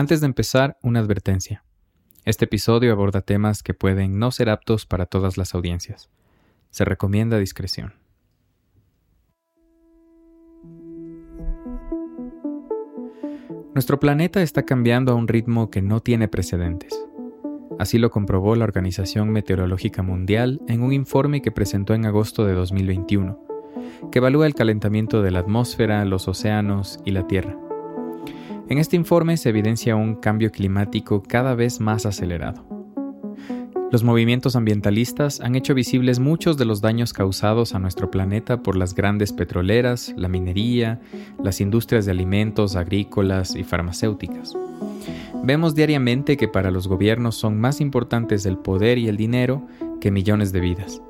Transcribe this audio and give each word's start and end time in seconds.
Antes 0.00 0.22
de 0.22 0.26
empezar, 0.28 0.78
una 0.80 1.00
advertencia. 1.00 1.62
Este 2.24 2.46
episodio 2.46 2.90
aborda 2.90 3.20
temas 3.20 3.62
que 3.62 3.74
pueden 3.74 4.18
no 4.18 4.30
ser 4.30 4.48
aptos 4.48 4.86
para 4.86 5.04
todas 5.04 5.36
las 5.36 5.54
audiencias. 5.54 6.08
Se 6.70 6.86
recomienda 6.86 7.36
discreción. 7.36 7.92
Nuestro 13.74 14.00
planeta 14.00 14.40
está 14.40 14.62
cambiando 14.62 15.12
a 15.12 15.16
un 15.16 15.28
ritmo 15.28 15.70
que 15.70 15.82
no 15.82 16.00
tiene 16.00 16.28
precedentes. 16.28 16.98
Así 17.78 17.98
lo 17.98 18.10
comprobó 18.10 18.56
la 18.56 18.64
Organización 18.64 19.28
Meteorológica 19.28 20.02
Mundial 20.02 20.62
en 20.66 20.82
un 20.82 20.94
informe 20.94 21.42
que 21.42 21.52
presentó 21.52 21.92
en 21.92 22.06
agosto 22.06 22.46
de 22.46 22.54
2021, 22.54 23.38
que 24.10 24.18
evalúa 24.18 24.46
el 24.46 24.54
calentamiento 24.54 25.20
de 25.20 25.30
la 25.30 25.40
atmósfera, 25.40 26.06
los 26.06 26.26
océanos 26.26 27.00
y 27.04 27.10
la 27.10 27.26
Tierra. 27.26 27.69
En 28.70 28.78
este 28.78 28.94
informe 28.94 29.36
se 29.36 29.48
evidencia 29.48 29.96
un 29.96 30.14
cambio 30.14 30.52
climático 30.52 31.24
cada 31.26 31.56
vez 31.56 31.80
más 31.80 32.06
acelerado. 32.06 32.64
Los 33.90 34.04
movimientos 34.04 34.54
ambientalistas 34.54 35.40
han 35.40 35.56
hecho 35.56 35.74
visibles 35.74 36.20
muchos 36.20 36.56
de 36.56 36.66
los 36.66 36.80
daños 36.80 37.12
causados 37.12 37.74
a 37.74 37.80
nuestro 37.80 38.12
planeta 38.12 38.62
por 38.62 38.76
las 38.76 38.94
grandes 38.94 39.32
petroleras, 39.32 40.14
la 40.16 40.28
minería, 40.28 41.00
las 41.42 41.60
industrias 41.60 42.04
de 42.04 42.12
alimentos, 42.12 42.76
agrícolas 42.76 43.56
y 43.56 43.64
farmacéuticas. 43.64 44.56
Vemos 45.42 45.74
diariamente 45.74 46.36
que 46.36 46.46
para 46.46 46.70
los 46.70 46.86
gobiernos 46.86 47.34
son 47.34 47.58
más 47.58 47.80
importantes 47.80 48.46
el 48.46 48.56
poder 48.56 48.98
y 48.98 49.08
el 49.08 49.16
dinero 49.16 49.66
que 50.00 50.12
millones 50.12 50.52
de 50.52 50.60
vidas. 50.60 51.02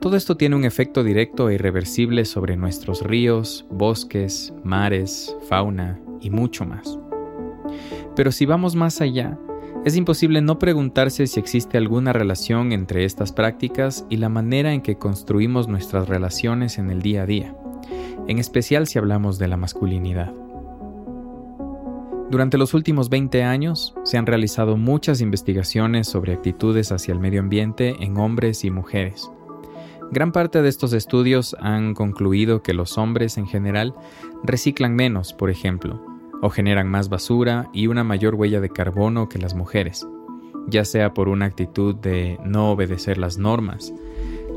Todo 0.00 0.16
esto 0.16 0.38
tiene 0.38 0.56
un 0.56 0.64
efecto 0.64 1.04
directo 1.04 1.50
e 1.50 1.56
irreversible 1.56 2.24
sobre 2.24 2.56
nuestros 2.56 3.02
ríos, 3.02 3.66
bosques, 3.68 4.54
mares, 4.64 5.36
fauna 5.46 6.00
y 6.20 6.30
mucho 6.30 6.64
más. 6.64 6.98
Pero 8.16 8.32
si 8.32 8.46
vamos 8.46 8.74
más 8.74 9.00
allá, 9.00 9.38
es 9.84 9.96
imposible 9.96 10.42
no 10.42 10.58
preguntarse 10.58 11.26
si 11.26 11.40
existe 11.40 11.78
alguna 11.78 12.12
relación 12.12 12.72
entre 12.72 13.04
estas 13.04 13.32
prácticas 13.32 14.04
y 14.10 14.16
la 14.16 14.28
manera 14.28 14.72
en 14.72 14.82
que 14.82 14.98
construimos 14.98 15.68
nuestras 15.68 16.08
relaciones 16.08 16.78
en 16.78 16.90
el 16.90 17.00
día 17.00 17.22
a 17.22 17.26
día, 17.26 17.54
en 18.26 18.38
especial 18.38 18.86
si 18.86 18.98
hablamos 18.98 19.38
de 19.38 19.48
la 19.48 19.56
masculinidad. 19.56 20.32
Durante 22.30 22.58
los 22.58 22.74
últimos 22.74 23.08
20 23.08 23.42
años 23.42 23.94
se 24.04 24.16
han 24.16 24.26
realizado 24.26 24.76
muchas 24.76 25.20
investigaciones 25.20 26.06
sobre 26.06 26.34
actitudes 26.34 26.92
hacia 26.92 27.12
el 27.12 27.18
medio 27.18 27.40
ambiente 27.40 27.96
en 28.00 28.18
hombres 28.18 28.64
y 28.64 28.70
mujeres, 28.70 29.30
Gran 30.12 30.32
parte 30.32 30.60
de 30.60 30.68
estos 30.68 30.92
estudios 30.92 31.54
han 31.60 31.94
concluido 31.94 32.64
que 32.64 32.74
los 32.74 32.98
hombres 32.98 33.38
en 33.38 33.46
general 33.46 33.94
reciclan 34.42 34.96
menos, 34.96 35.32
por 35.32 35.50
ejemplo, 35.50 36.04
o 36.42 36.50
generan 36.50 36.88
más 36.88 37.08
basura 37.08 37.68
y 37.72 37.86
una 37.86 38.04
mayor 38.04 38.34
huella 38.34 38.60
de 38.60 38.70
carbono 38.70 39.28
que 39.28 39.38
las 39.38 39.54
mujeres, 39.54 40.06
ya 40.68 40.84
sea 40.84 41.14
por 41.14 41.28
una 41.28 41.46
actitud 41.46 41.94
de 41.94 42.38
no 42.44 42.70
obedecer 42.70 43.18
las 43.18 43.38
normas, 43.38 43.92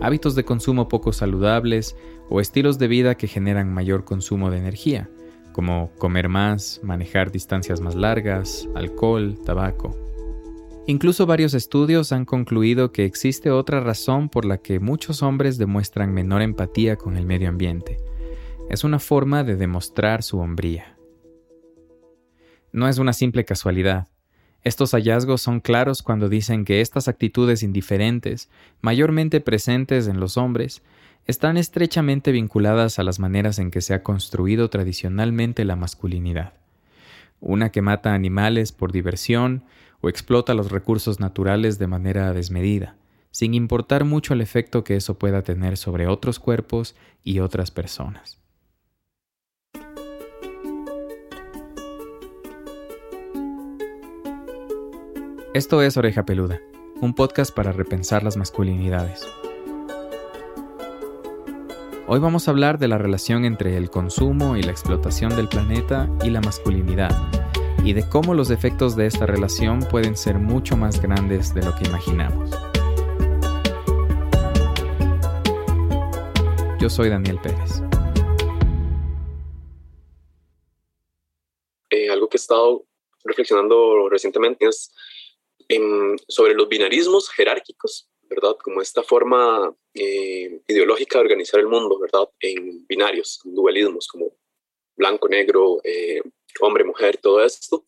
hábitos 0.02 0.36
de 0.36 0.46
consumo 0.46 0.88
poco 0.88 1.14
saludables 1.14 1.96
o 2.30 2.40
estilos 2.40 2.80
de 2.80 2.88
vida 2.88 3.16
que 3.16 3.28
generan 3.28 3.74
mayor 3.74 4.06
consumo 4.06 4.50
de 4.50 4.58
energía, 4.58 5.10
como 5.52 5.92
comer 5.98 6.30
más, 6.30 6.80
manejar 6.84 7.32
distancias 7.32 7.80
más 7.80 7.96
largas, 7.96 8.68
alcohol, 8.76 9.38
tabaco. 9.46 9.96
Incluso 10.86 11.26
varios 11.26 11.54
estudios 11.54 12.12
han 12.12 12.26
concluido 12.26 12.92
que 12.92 13.06
existe 13.06 13.52
otra 13.52 13.80
razón 13.80 14.28
por 14.28 14.44
la 14.44 14.58
que 14.58 14.82
muchos 14.82 15.24
hombres 15.24 15.58
demuestran 15.58 16.14
menor 16.14 16.42
empatía 16.42 16.98
con 16.98 17.16
el 17.16 17.26
medio 17.26 17.48
ambiente. 17.48 18.00
Es 18.70 18.84
una 18.84 19.00
forma 19.00 19.46
de 19.46 19.56
demostrar 19.56 20.24
su 20.24 20.40
hombría. 20.40 20.98
No 22.74 22.88
es 22.88 22.98
una 22.98 23.14
simple 23.14 23.46
casualidad. 23.46 24.08
Estos 24.64 24.92
hallazgos 24.92 25.44
son 25.44 25.60
claros 25.60 26.02
cuando 26.02 26.28
dicen 26.28 26.66
que 26.66 26.82
estas 26.82 27.08
actitudes 27.08 27.62
indiferentes, 27.62 28.50
mayormente 28.82 29.42
presentes 29.42 30.08
en 30.08 30.20
los 30.20 30.38
hombres, 30.38 30.82
están 31.28 31.58
estrechamente 31.58 32.32
vinculadas 32.32 32.98
a 32.98 33.04
las 33.04 33.20
maneras 33.20 33.60
en 33.60 33.70
que 33.70 33.82
se 33.82 33.94
ha 33.94 34.02
construido 34.02 34.72
tradicionalmente 34.72 35.66
la 35.66 35.76
masculinidad. 35.76 36.54
Una 37.40 37.72
que 37.72 37.84
mata 37.84 38.16
animales 38.16 38.72
por 38.72 38.92
diversión, 38.92 39.64
o 40.02 40.10
explota 40.10 40.56
los 40.56 40.72
recursos 40.72 41.20
naturales 41.20 41.78
de 41.78 41.88
manera 41.88 42.34
desmedida, 42.34 42.96
sin 43.30 43.54
importar 43.54 44.04
mucho 44.04 44.34
el 44.34 44.42
efecto 44.42 44.84
que 44.84 44.96
eso 44.96 45.20
pueda 45.20 45.44
tener 45.44 45.78
sobre 45.78 46.08
otros 46.08 46.40
cuerpos 46.40 46.96
y 47.24 47.40
otras 47.40 47.70
personas. 47.70 48.43
Esto 55.54 55.84
es 55.84 55.98
Oreja 55.98 56.26
Peluda, 56.26 56.60
un 57.00 57.14
podcast 57.14 57.54
para 57.54 57.72
repensar 57.72 58.24
las 58.24 58.38
masculinidades. 58.38 59.28
Hoy 62.08 62.20
vamos 62.20 62.48
a 62.48 62.52
hablar 62.52 62.80
de 62.80 62.88
la 62.88 62.98
relación 62.98 63.46
entre 63.46 63.78
el 63.78 63.92
consumo 63.92 64.58
y 64.58 64.64
la 64.64 64.72
explotación 64.72 65.36
del 65.36 65.48
planeta 65.48 66.10
y 66.24 66.32
la 66.32 66.42
masculinidad, 66.42 67.12
y 67.84 67.94
de 67.94 68.10
cómo 68.10 68.34
los 68.34 68.50
efectos 68.50 68.96
de 68.96 69.06
esta 69.06 69.28
relación 69.28 69.82
pueden 69.92 70.18
ser 70.18 70.40
mucho 70.40 70.76
más 70.76 71.00
grandes 71.00 71.54
de 71.54 71.62
lo 71.62 71.76
que 71.76 71.86
imaginamos. 71.86 72.50
Yo 76.80 76.90
soy 76.90 77.10
Daniel 77.10 77.38
Pérez. 77.44 77.84
Eh, 81.92 82.10
algo 82.10 82.28
que 82.28 82.38
he 82.38 82.42
estado 82.42 82.86
reflexionando 83.24 84.10
recientemente 84.10 84.66
es 84.66 84.92
sobre 86.28 86.54
los 86.54 86.68
binarismos 86.70 87.30
jerárquicos, 87.30 88.10
¿verdad? 88.24 88.56
Como 88.64 88.82
esta 88.82 89.04
forma 89.04 89.74
eh, 89.94 90.62
ideológica 90.68 91.18
de 91.18 91.26
organizar 91.26 91.60
el 91.60 91.68
mundo, 91.68 92.00
¿verdad? 92.00 92.28
En 92.40 92.86
binarios, 92.88 93.42
dualismos, 93.44 94.08
como 94.08 94.32
blanco, 94.96 95.28
negro, 95.28 95.82
eh, 95.84 96.22
hombre, 96.62 96.84
mujer, 96.84 97.18
todo 97.18 97.44
esto. 97.44 97.86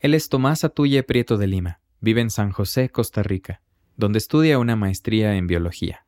Él 0.00 0.14
es 0.14 0.28
Tomás 0.28 0.64
Atuye 0.64 1.02
Prieto 1.02 1.36
de 1.36 1.46
Lima, 1.46 1.80
vive 2.00 2.20
en 2.20 2.30
San 2.30 2.52
José, 2.52 2.90
Costa 2.90 3.22
Rica, 3.22 3.62
donde 3.96 4.18
estudia 4.18 4.58
una 4.58 4.76
maestría 4.76 5.36
en 5.36 5.46
biología. 5.46 6.06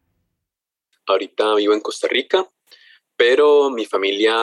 Ahorita 1.06 1.54
vivo 1.54 1.74
en 1.74 1.80
Costa 1.80 2.08
Rica, 2.08 2.48
pero 3.16 3.70
mi 3.70 3.86
familia 3.86 4.36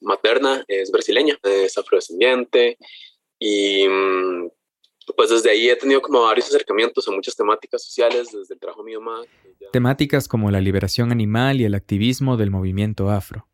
materna 0.00 0.64
es 0.68 0.90
brasileña, 0.90 1.38
es 1.42 1.78
afrodescendiente 1.78 2.76
y 3.38 3.88
mm, 3.88 4.48
pues 5.16 5.30
desde 5.30 5.50
ahí 5.50 5.68
he 5.68 5.76
tenido 5.76 6.00
como 6.00 6.22
varios 6.22 6.48
acercamientos 6.48 7.06
a 7.08 7.10
muchas 7.10 7.36
temáticas 7.36 7.82
sociales 7.82 8.28
desde 8.32 8.54
el 8.54 8.60
trabajo 8.60 8.82
mamá. 8.82 9.22
Temáticas 9.72 10.28
como 10.28 10.50
la 10.50 10.60
liberación 10.60 11.12
animal 11.12 11.60
y 11.60 11.64
el 11.64 11.74
activismo 11.74 12.36
del 12.36 12.50
movimiento 12.50 13.10
afro. 13.10 13.46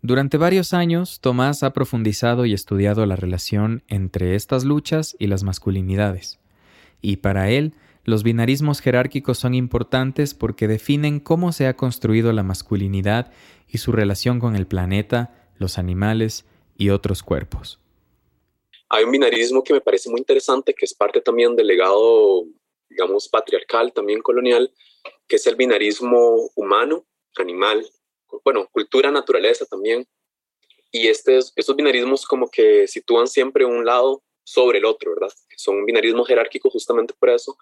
Durante 0.00 0.36
varios 0.36 0.74
años, 0.74 1.20
Tomás 1.20 1.62
ha 1.62 1.72
profundizado 1.72 2.46
y 2.46 2.54
estudiado 2.54 3.04
la 3.04 3.16
relación 3.16 3.82
entre 3.88 4.36
estas 4.36 4.64
luchas 4.64 5.16
y 5.18 5.26
las 5.26 5.42
masculinidades. 5.42 6.38
Y 7.02 7.16
para 7.16 7.50
él, 7.50 7.74
los 8.04 8.22
binarismos 8.22 8.80
jerárquicos 8.80 9.38
son 9.38 9.54
importantes 9.54 10.34
porque 10.34 10.68
definen 10.68 11.20
cómo 11.20 11.52
se 11.52 11.66
ha 11.66 11.76
construido 11.76 12.32
la 12.32 12.42
masculinidad 12.42 13.32
y 13.68 13.78
su 13.78 13.92
relación 13.92 14.38
con 14.38 14.56
el 14.56 14.66
planeta, 14.66 15.34
los 15.58 15.78
animales 15.78 16.46
y 16.76 16.90
otros 16.90 17.22
cuerpos. 17.22 17.80
Hay 18.90 19.04
un 19.04 19.10
binarismo 19.10 19.62
que 19.62 19.72
me 19.72 19.80
parece 19.80 20.10
muy 20.10 20.18
interesante, 20.20 20.74
que 20.74 20.84
es 20.84 20.94
parte 20.94 21.20
también 21.20 21.54
del 21.56 21.66
legado, 21.66 22.44
digamos, 22.88 23.28
patriarcal, 23.28 23.92
también 23.92 24.20
colonial, 24.20 24.72
que 25.26 25.36
es 25.36 25.46
el 25.46 25.56
binarismo 25.56 26.50
humano-animal 26.54 27.84
bueno, 28.44 28.68
cultura, 28.70 29.10
naturaleza 29.10 29.64
también. 29.66 30.06
Y 30.90 31.08
este, 31.08 31.38
estos 31.38 31.76
binarismos 31.76 32.24
como 32.24 32.50
que 32.50 32.86
sitúan 32.88 33.26
siempre 33.26 33.64
un 33.64 33.84
lado 33.84 34.22
sobre 34.44 34.78
el 34.78 34.86
otro, 34.86 35.14
¿verdad? 35.14 35.34
Son 35.56 35.76
un 35.76 35.84
binarismo 35.84 36.24
jerárquico 36.24 36.70
justamente 36.70 37.14
por 37.18 37.30
eso. 37.30 37.56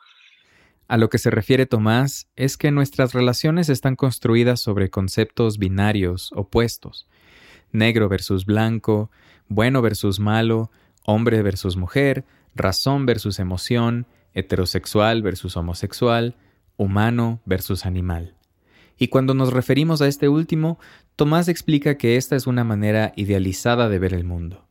A 0.89 0.97
lo 0.97 1.09
que 1.09 1.19
se 1.19 1.31
refiere 1.31 1.67
Tomás 1.67 2.29
es 2.37 2.57
que 2.57 2.71
nuestras 2.71 3.13
relaciones 3.13 3.69
están 3.69 3.97
construidas 3.97 4.61
sobre 4.61 4.91
conceptos 4.91 5.59
binarios, 5.59 6.31
opuestos. 6.37 7.09
Negro 7.73 8.09
versus 8.09 8.47
blanco, 8.47 9.11
bueno 9.49 9.83
versus 9.83 10.21
malo, 10.21 10.71
hombre 11.07 11.43
versus 11.43 11.77
mujer, 11.77 12.25
razón 12.55 13.07
versus 13.07 13.39
emoción, 13.39 14.07
heterosexual 14.35 15.23
versus 15.23 15.57
homosexual, 15.57 16.35
humano 16.77 17.41
versus 17.47 17.87
animal. 17.87 18.37
Y 18.99 19.09
cuando 19.09 19.35
nos 19.35 19.53
referimos 19.53 20.01
a 20.03 20.09
este 20.09 20.29
último, 20.29 20.79
Tomás 21.17 21.49
explica 21.49 21.97
que 21.97 22.17
esta 22.17 22.37
es 22.37 22.47
una 22.47 22.65
manera 22.65 23.13
idealizada 23.17 23.89
de 23.89 23.99
ver 23.99 24.15
el 24.15 24.25
mundo. 24.25 24.67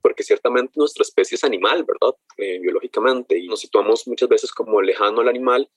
Porque 0.00 0.22
ciertamente 0.22 0.72
nuestra 0.76 1.02
especie 1.02 1.36
es 1.36 1.44
animal, 1.44 1.84
¿verdad? 1.84 2.16
Eh, 2.36 2.58
biológicamente, 2.60 3.38
y 3.38 3.48
nos 3.48 3.60
situamos 3.60 4.06
muchas 4.06 4.28
veces 4.28 4.52
como 4.52 4.80
lejano 4.80 5.20
al 5.20 5.28
animal 5.28 5.68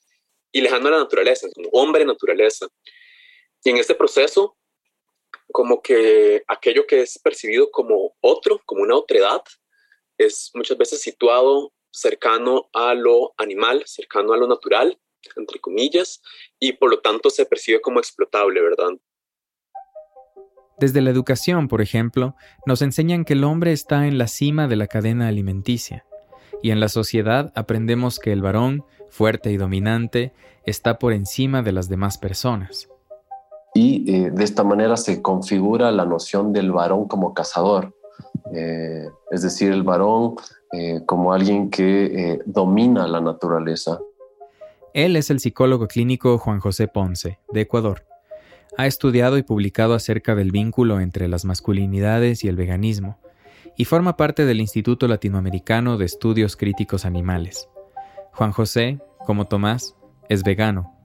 y 0.52 0.62
lejano 0.62 0.88
a 0.88 0.92
la 0.92 0.98
naturaleza, 1.00 1.48
como 1.54 1.70
hombre 1.70 2.06
naturaleza. 2.06 2.68
Y 3.64 3.70
en 3.70 3.78
este 3.78 3.96
proceso, 3.96 4.58
como 5.52 5.82
que 5.82 6.44
aquello 6.48 6.86
que 6.88 7.02
es 7.02 7.20
percibido 7.20 7.70
como 7.72 8.16
otro, 8.22 8.62
como 8.66 8.84
una 8.84 8.96
otredad, 8.96 9.42
es 10.26 10.52
muchas 10.54 10.78
veces 10.78 11.02
situado 11.02 11.74
cercano 11.92 12.70
a 12.74 12.94
lo 12.94 13.34
animal, 13.38 13.84
cercano 13.86 14.34
a 14.34 14.38
lo 14.38 14.48
natural, 14.48 14.98
entre 15.36 15.60
comillas, 15.60 16.22
y 16.60 16.74
por 16.74 16.90
lo 16.90 17.00
tanto 17.00 17.30
se 17.30 17.46
percibe 17.46 17.82
como 17.82 18.00
explotable, 18.00 18.62
¿verdad? 18.62 18.90
Desde 20.80 21.02
la 21.02 21.12
educación, 21.12 21.68
por 21.68 21.82
ejemplo, 21.82 22.36
nos 22.66 22.82
enseñan 22.82 23.24
que 23.24 23.34
el 23.34 23.44
hombre 23.44 23.72
está 23.72 24.08
en 24.08 24.18
la 24.18 24.28
cima 24.28 24.68
de 24.68 24.78
la 24.78 24.88
cadena 24.88 25.28
alimenticia, 25.28 26.06
y 26.64 26.72
en 26.72 26.80
la 26.80 26.90
sociedad 26.90 27.52
aprendemos 27.56 28.20
que 28.20 28.32
el 28.32 28.42
varón, 28.42 28.86
fuerte 29.10 29.52
y 29.52 29.58
dominante, 29.58 30.34
está 30.66 30.98
por 30.98 31.14
encima 31.14 31.62
de 31.62 31.72
las 31.72 31.90
demás 31.90 32.18
personas. 32.18 32.88
Y 33.74 34.12
eh, 34.12 34.32
de 34.32 34.44
esta 34.44 34.64
manera 34.64 34.98
se 34.98 35.22
configura 35.22 35.92
la 35.92 36.06
noción 36.06 36.52
del 36.52 36.72
varón 36.72 37.08
como 37.08 37.34
cazador, 37.34 37.96
eh, 38.54 39.08
es 39.32 39.42
decir, 39.42 39.72
el 39.72 39.84
varón 39.84 40.36
eh, 40.74 41.02
como 41.06 41.34
alguien 41.34 41.70
que 41.70 42.40
domina 42.46 43.08
la 43.08 43.22
naturaleza. 43.22 44.00
Él 44.94 45.16
es 45.16 45.30
el 45.30 45.40
psicólogo 45.40 45.88
clínico 45.88 46.38
Juan 46.38 46.60
José 46.60 46.88
Ponce, 46.88 47.40
de 47.52 47.62
Ecuador. 47.62 48.06
Ha 48.78 48.88
estudiado 48.88 49.38
y 49.38 49.44
publicado 49.44 49.94
acerca 49.94 50.36
del 50.36 50.52
vínculo 50.52 51.00
entre 51.00 51.28
las 51.28 51.46
masculinidades 51.46 52.44
y 52.44 52.48
el 52.48 52.56
veganismo, 52.56 53.18
y 53.78 53.86
forma 53.86 54.18
parte 54.18 54.46
del 54.46 54.60
Instituto 54.60 55.08
Latinoamericano 55.08 55.98
de 55.98 56.06
Estudios 56.06 56.56
Críticos 56.56 57.06
Animales. 57.06 57.70
Juan 58.34 58.52
José, 58.52 59.00
como 59.26 59.46
Tomás, 59.46 59.96
es 60.30 60.44
vegano, 60.44 61.01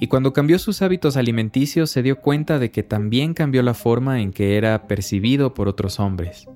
y 0.00 0.08
cuando 0.08 0.32
cambió 0.32 0.58
sus 0.58 0.82
hábitos 0.82 1.16
alimenticios 1.16 1.90
se 1.90 2.02
dio 2.02 2.20
cuenta 2.20 2.58
de 2.58 2.70
que 2.70 2.82
también 2.82 3.34
cambió 3.34 3.62
la 3.62 3.74
forma 3.74 4.20
en 4.20 4.32
que 4.32 4.56
era 4.56 4.86
percibido 4.86 5.54
por 5.54 5.68
otros 5.68 6.00
hombres. 6.00 6.46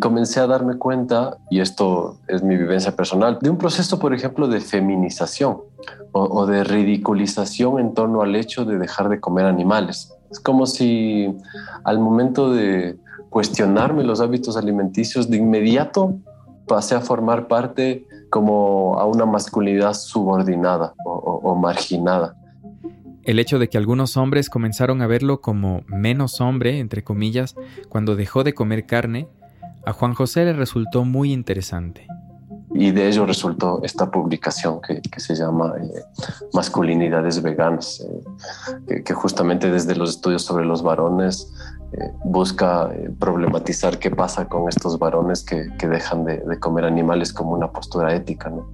Comencé 0.00 0.38
a 0.38 0.46
darme 0.46 0.76
cuenta, 0.76 1.38
y 1.50 1.60
esto 1.60 2.18
es 2.28 2.42
mi 2.42 2.56
vivencia 2.56 2.94
personal, 2.94 3.38
de 3.40 3.50
un 3.50 3.58
proceso, 3.58 3.98
por 3.98 4.14
ejemplo, 4.14 4.46
de 4.46 4.60
feminización 4.60 5.58
o, 6.12 6.46
de 6.46 6.62
ridiculización 6.62 7.80
en 7.80 7.94
torno 7.94 8.22
al 8.22 8.36
hecho 8.36 8.64
de 8.64 8.78
dejar 8.78 9.08
de 9.08 9.18
comer 9.18 9.46
animales. 9.46 10.14
Es 10.30 10.38
como 10.38 10.66
si 10.66 11.34
al 11.82 11.98
momento 11.98 12.52
de 12.52 12.96
cuestionarme 13.30 14.04
los 14.04 14.20
hábitos 14.20 14.56
alimenticios, 14.56 15.30
de 15.30 15.38
inmediato 15.38 16.14
pasé 16.68 16.94
a 16.94 17.00
formar 17.00 17.48
parte 17.48 18.06
como 18.30 18.98
a 19.00 19.06
una 19.06 19.26
masculinidad 19.26 19.94
subordinada 19.94 20.94
o 21.04 21.54
marginada. 21.56 22.36
El 23.28 23.38
hecho 23.38 23.58
de 23.58 23.68
que 23.68 23.76
algunos 23.76 24.16
hombres 24.16 24.48
comenzaron 24.48 25.02
a 25.02 25.06
verlo 25.06 25.42
como 25.42 25.82
menos 25.86 26.40
hombre, 26.40 26.78
entre 26.78 27.04
comillas, 27.04 27.56
cuando 27.90 28.16
dejó 28.16 28.42
de 28.42 28.54
comer 28.54 28.86
carne, 28.86 29.28
a 29.84 29.92
Juan 29.92 30.14
José 30.14 30.46
le 30.46 30.54
resultó 30.54 31.04
muy 31.04 31.34
interesante. 31.34 32.06
Y 32.72 32.90
de 32.90 33.06
ello 33.06 33.26
resultó 33.26 33.82
esta 33.82 34.10
publicación 34.10 34.80
que, 34.80 35.20
se 35.20 35.34
llama 35.34 35.74
eh, 35.78 36.00
Masculinidades 36.54 37.42
Veganas, 37.42 38.02
eh, 38.86 39.02
que, 39.04 39.12
justamente 39.12 39.70
desde 39.70 39.94
los 39.94 40.08
estudios 40.08 40.40
sobre 40.40 40.64
los 40.64 40.82
varones 40.82 41.52
eh, 41.92 41.98
busca 42.24 42.88
problematizar 43.18 43.98
qué 43.98 44.10
pasa 44.10 44.48
con 44.48 44.70
estos 44.70 44.98
varones 44.98 45.42
que, 45.42 45.68
dejan 45.86 46.24
de, 46.24 46.38
de, 46.38 46.58
comer 46.58 46.86
animales 46.86 47.34
como 47.34 47.52
una 47.52 47.70
postura 47.72 48.14
ética. 48.14 48.48
¿no? 48.48 48.66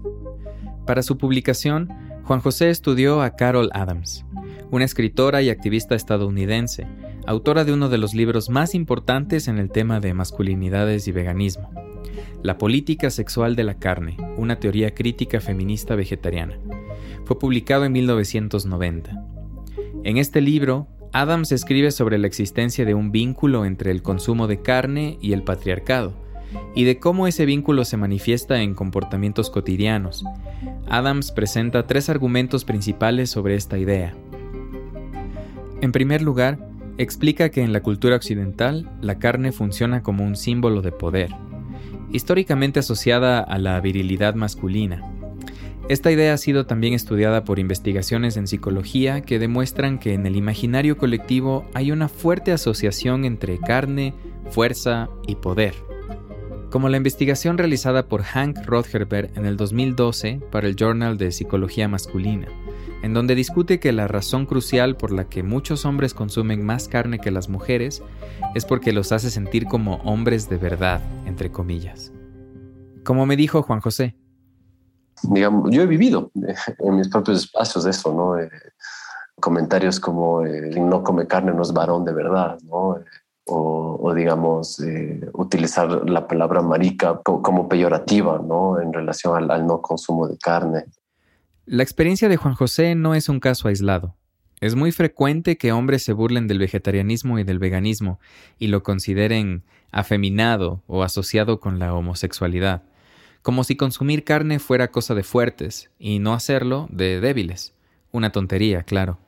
Para 0.86 1.02
su 1.02 1.18
publicación, 1.18 1.92
Juan 2.24 2.40
José 2.40 2.70
estudió 2.70 3.20
a 3.20 3.30
Carol 3.30 3.68
Adams, 3.74 4.24
una 4.70 4.84
escritora 4.84 5.43
y 5.43 5.50
activista 5.50 5.94
estadounidense, 5.94 6.87
autora 7.26 7.64
de 7.64 7.72
uno 7.72 7.88
de 7.88 7.99
los 7.99 8.14
libros 8.14 8.50
más 8.50 8.75
importantes 8.75 9.49
en 9.49 9.58
el 9.58 9.70
tema 9.70 10.00
de 10.00 10.14
masculinidades 10.14 11.08
y 11.08 11.12
veganismo, 11.12 11.70
La 12.43 12.58
política 12.58 13.11
sexual 13.11 13.56
de 13.56 13.64
la 13.64 13.75
carne, 13.75 14.16
una 14.37 14.61
teoría 14.61 14.94
crítica 14.94 15.40
feminista 15.40 15.94
vegetariana. 15.94 16.58
Fue 17.25 17.38
publicado 17.38 17.84
en 17.84 17.93
1990. 17.93 19.25
En 20.05 20.19
este 20.19 20.40
libro, 20.43 20.88
Adams 21.12 21.52
escribe 21.52 21.90
sobre 21.90 22.19
la 22.19 22.26
existencia 22.26 22.84
de 22.84 22.94
un 22.94 23.12
vínculo 23.12 23.64
entre 23.64 23.90
el 23.90 24.02
consumo 24.02 24.46
de 24.46 24.61
carne 24.61 25.16
y 25.22 25.32
el 25.32 25.43
patriarcado, 25.43 26.12
y 26.75 26.84
de 26.84 26.99
cómo 26.99 27.26
ese 27.26 27.46
vínculo 27.46 27.84
se 27.84 27.96
manifiesta 27.96 28.61
en 28.61 28.75
comportamientos 28.75 29.49
cotidianos. 29.49 30.25
Adams 30.88 31.32
presenta 31.32 31.87
tres 31.87 32.08
argumentos 32.08 32.64
principales 32.64 33.31
sobre 33.31 33.55
esta 33.55 33.78
idea. 33.78 34.14
En 35.81 35.93
primer 35.93 36.23
lugar, 36.23 36.59
explica 36.99 37.49
que 37.50 37.62
en 37.62 37.73
la 37.73 37.82
cultura 37.82 38.17
occidental 38.17 38.91
la 39.00 39.19
carne 39.19 39.53
funciona 39.53 40.03
como 40.03 40.25
un 40.25 40.37
símbolo 40.37 40.82
de 40.82 40.93
poder, 40.93 41.31
históricamente 42.12 42.81
asociada 42.81 43.41
a 43.41 43.59
la 43.59 43.81
virilidad 43.81 44.35
masculina. 44.35 45.03
Esta 45.88 46.11
idea 46.11 46.32
ha 46.32 46.38
sido 46.38 46.65
también 46.65 46.94
estudiada 46.94 47.44
por 47.44 47.59
investigaciones 47.59 48.38
en 48.38 48.47
psicología 48.47 49.21
que 49.21 49.38
demuestran 49.38 49.99
que 49.99 50.15
en 50.15 50.25
el 50.25 50.37
imaginario 50.37 50.97
colectivo 50.97 51.67
hay 51.75 51.93
una 51.93 52.09
fuerte 52.09 52.53
asociación 52.53 53.26
entre 53.26 53.59
carne, 53.59 54.15
fuerza 54.49 55.11
y 55.26 55.35
poder. 55.35 55.75
Como 56.71 56.88
la 56.88 56.97
investigación 56.97 57.59
realizada 57.59 58.09
por 58.09 58.23
Hank 58.23 58.65
Rothgerber 58.65 59.31
en 59.37 59.44
el 59.44 59.59
2012 59.59 60.41
para 60.50 60.69
el 60.69 60.76
Journal 60.76 61.19
de 61.19 61.32
Psicología 61.32 61.87
Masculina, 61.87 62.49
en 63.04 63.12
donde 63.12 63.34
discute 63.34 63.80
que 63.80 63.92
la 63.92 64.08
razón 64.08 64.46
crucial 64.46 64.96
por 64.96 65.12
la 65.12 65.28
que 65.28 65.42
muchos 65.42 65.84
hombres 65.84 66.14
consumen 66.14 66.64
más 66.64 66.88
carne 66.88 67.18
que 67.18 67.30
las 67.30 67.50
mujeres 67.50 68.02
es 68.54 68.64
porque 68.64 68.94
los 68.94 69.12
hace 69.12 69.28
sentir 69.28 69.66
como 69.66 69.96
hombres 69.96 70.48
de 70.48 70.56
verdad, 70.56 71.02
entre 71.26 71.52
comillas. 71.52 72.14
Como 73.04 73.26
me 73.26 73.36
dijo 73.36 73.62
Juan 73.62 73.82
José. 73.82 74.16
Digamos, 75.22 75.70
yo 75.70 75.82
he 75.82 75.86
vivido 75.86 76.30
en 76.78 76.96
mis 76.96 77.10
propios 77.10 77.40
espacios 77.40 77.84
eso, 77.84 78.14
¿no? 78.14 78.38
Eh, 78.38 78.48
comentarios 79.38 80.00
como 80.00 80.42
no 80.42 81.04
come 81.04 81.26
carne 81.26 81.52
no 81.52 81.60
es 81.60 81.74
varón 81.74 82.06
de 82.06 82.14
verdad, 82.14 82.56
¿no? 82.62 82.96
o, 83.46 84.14
digamos, 84.14 84.80
eh, 84.80 85.20
utilizar 85.34 86.08
la 86.08 86.26
palabra 86.26 86.62
marica 86.62 87.20
como, 87.22 87.68
peyorativa, 87.68 88.38
¿no? 88.38 88.80
En 88.80 88.94
relación 88.94 89.50
al 89.50 89.66
no 89.66 89.82
consumo 89.82 90.26
de 90.26 90.38
carne. 90.38 90.86
La 91.66 91.82
experiencia 91.82 92.28
de 92.28 92.37
Juan 92.37 92.55
José 92.55 92.94
no 92.94 93.14
es 93.14 93.31
un 93.31 93.40
caso 93.40 93.69
aislado. 93.69 94.14
Es 94.61 94.75
muy 94.75 94.93
frecuente 94.93 95.56
que 95.56 95.72
hombres 95.72 96.02
se 96.02 96.12
burlen 96.12 96.46
del 96.46 96.58
vegetarianismo 96.58 97.38
y 97.38 97.44
del 97.44 97.58
veganismo 97.58 98.20
y 98.58 98.66
lo 98.66 98.82
consideren 98.82 99.62
afeminado 99.90 100.82
o 100.87 101.02
asociado 101.02 101.61
con 101.61 101.78
la 101.78 101.94
homosexualidad, 101.94 102.82
como 103.40 103.64
si 103.64 103.76
consumir 103.76 104.25
carne 104.25 104.59
fuera 104.59 104.90
cosa 104.90 105.14
de 105.14 105.23
fuertes 105.23 105.90
y 105.99 106.18
no 106.18 106.35
hacerlo 106.35 106.87
de 106.90 107.21
débiles. 107.21 107.73
Una 108.12 108.30
tontería, 108.30 108.83
claro. 108.83 109.18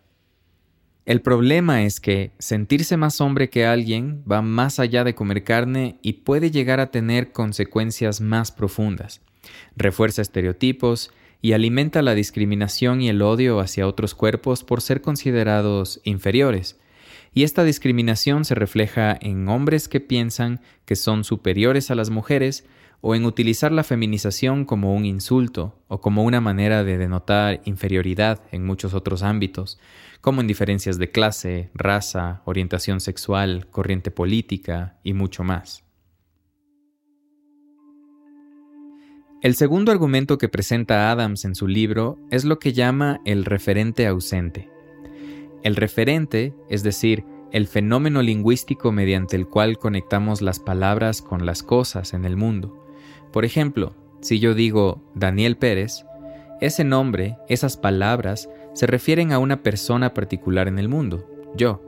El 1.07 1.23
problema 1.23 1.85
es 1.85 2.01
que 2.01 2.33
sentirse 2.39 2.99
más 2.99 3.23
hombre 3.23 3.49
que 3.49 3.65
alguien 3.65 4.23
va 4.31 4.43
más 4.43 4.79
allá 4.79 5.05
de 5.05 5.15
comer 5.15 5.43
carne 5.43 5.99
y 6.03 6.15
puede 6.15 6.51
llegar 6.51 6.81
a 6.81 6.91
tener 6.91 7.33
consecuencias 7.33 8.21
más 8.21 8.53
profundas. 8.53 9.23
Refuerza 9.75 10.21
estereotipos, 10.21 11.13
y 11.43 11.53
alimenta 11.53 12.03
la 12.03 12.15
discriminación 12.15 13.01
y 13.01 13.09
el 13.09 13.23
odio 13.23 13.61
hacia 13.61 13.87
otros 13.87 14.15
cuerpos 14.15 14.65
por 14.65 14.81
ser 14.81 15.01
considerados 15.01 16.01
inferiores. 16.05 16.79
Y 17.33 17.45
esta 17.45 17.65
discriminación 17.65 18.45
se 18.45 18.55
refleja 18.55 19.17
en 19.21 19.49
hombres 19.49 19.89
que 19.89 20.01
piensan 20.01 20.61
que 20.85 20.97
son 20.97 21.23
superiores 21.25 21.91
a 21.91 21.95
las 21.95 22.11
mujeres 22.11 22.65
o 23.01 23.15
en 23.15 23.25
utilizar 23.25 23.73
la 23.73 23.85
feminización 23.85 24.65
como 24.65 24.95
un 24.95 25.05
insulto 25.05 25.79
o 25.89 26.01
como 26.01 26.25
una 26.25 26.41
manera 26.41 26.83
de 26.83 26.99
denotar 26.99 27.61
inferioridad 27.65 28.41
en 28.53 28.65
muchos 28.65 28.95
otros 28.95 29.23
ámbitos, 29.23 29.79
como 30.21 30.41
en 30.41 30.47
diferencias 30.47 30.99
de 30.99 31.11
clase, 31.11 31.71
raza, 31.75 32.43
orientación 32.47 33.01
sexual, 33.01 33.69
corriente 33.71 34.11
política 34.11 34.99
y 35.05 35.13
mucho 35.13 35.45
más. 35.45 35.86
El 39.43 39.55
segundo 39.55 39.93
argumento 39.93 40.39
que 40.39 40.49
presenta 40.49 41.11
Adams 41.11 41.45
en 41.45 41.55
su 41.55 41.69
libro 41.69 42.19
es 42.31 42.47
lo 42.47 42.59
que 42.59 42.73
llama 42.73 43.21
el 43.27 43.45
referente 43.45 44.07
ausente. 44.07 44.71
El 45.63 45.77
referente, 45.77 46.55
es 46.71 46.83
decir, 46.83 47.23
el 47.53 47.67
fenómeno 47.67 48.23
lingüístico 48.23 48.93
mediante 48.93 49.37
el 49.37 49.47
cual 49.47 49.77
conectamos 49.79 50.41
las 50.41 50.59
palabras 50.59 51.21
con 51.21 51.45
las 51.45 51.63
cosas 51.63 52.15
en 52.15 52.25
el 52.25 52.37
mundo. 52.37 52.87
Por 53.31 53.45
ejemplo, 53.45 53.95
si 54.21 54.41
yo 54.41 54.55
digo 54.55 55.03
Daniel 55.15 55.59
Pérez, 55.59 56.07
ese 56.63 56.85
nombre, 56.85 57.37
esas 57.49 57.77
palabras, 57.77 58.49
se 58.73 58.87
refieren 58.87 59.33
a 59.33 59.39
una 59.39 59.63
persona 59.63 60.15
particular 60.15 60.67
en 60.67 60.79
el 60.79 60.89
mundo, 60.89 61.29
yo. 61.55 61.83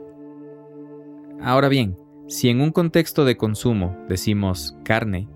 Ahora 1.41 1.67
bien, 1.67 1.97
si 2.27 2.49
en 2.49 2.61
un 2.61 2.71
contexto 2.71 3.25
de 3.25 3.37
consumo 3.37 3.97
decimos 4.07 4.77
carne, 4.83 5.27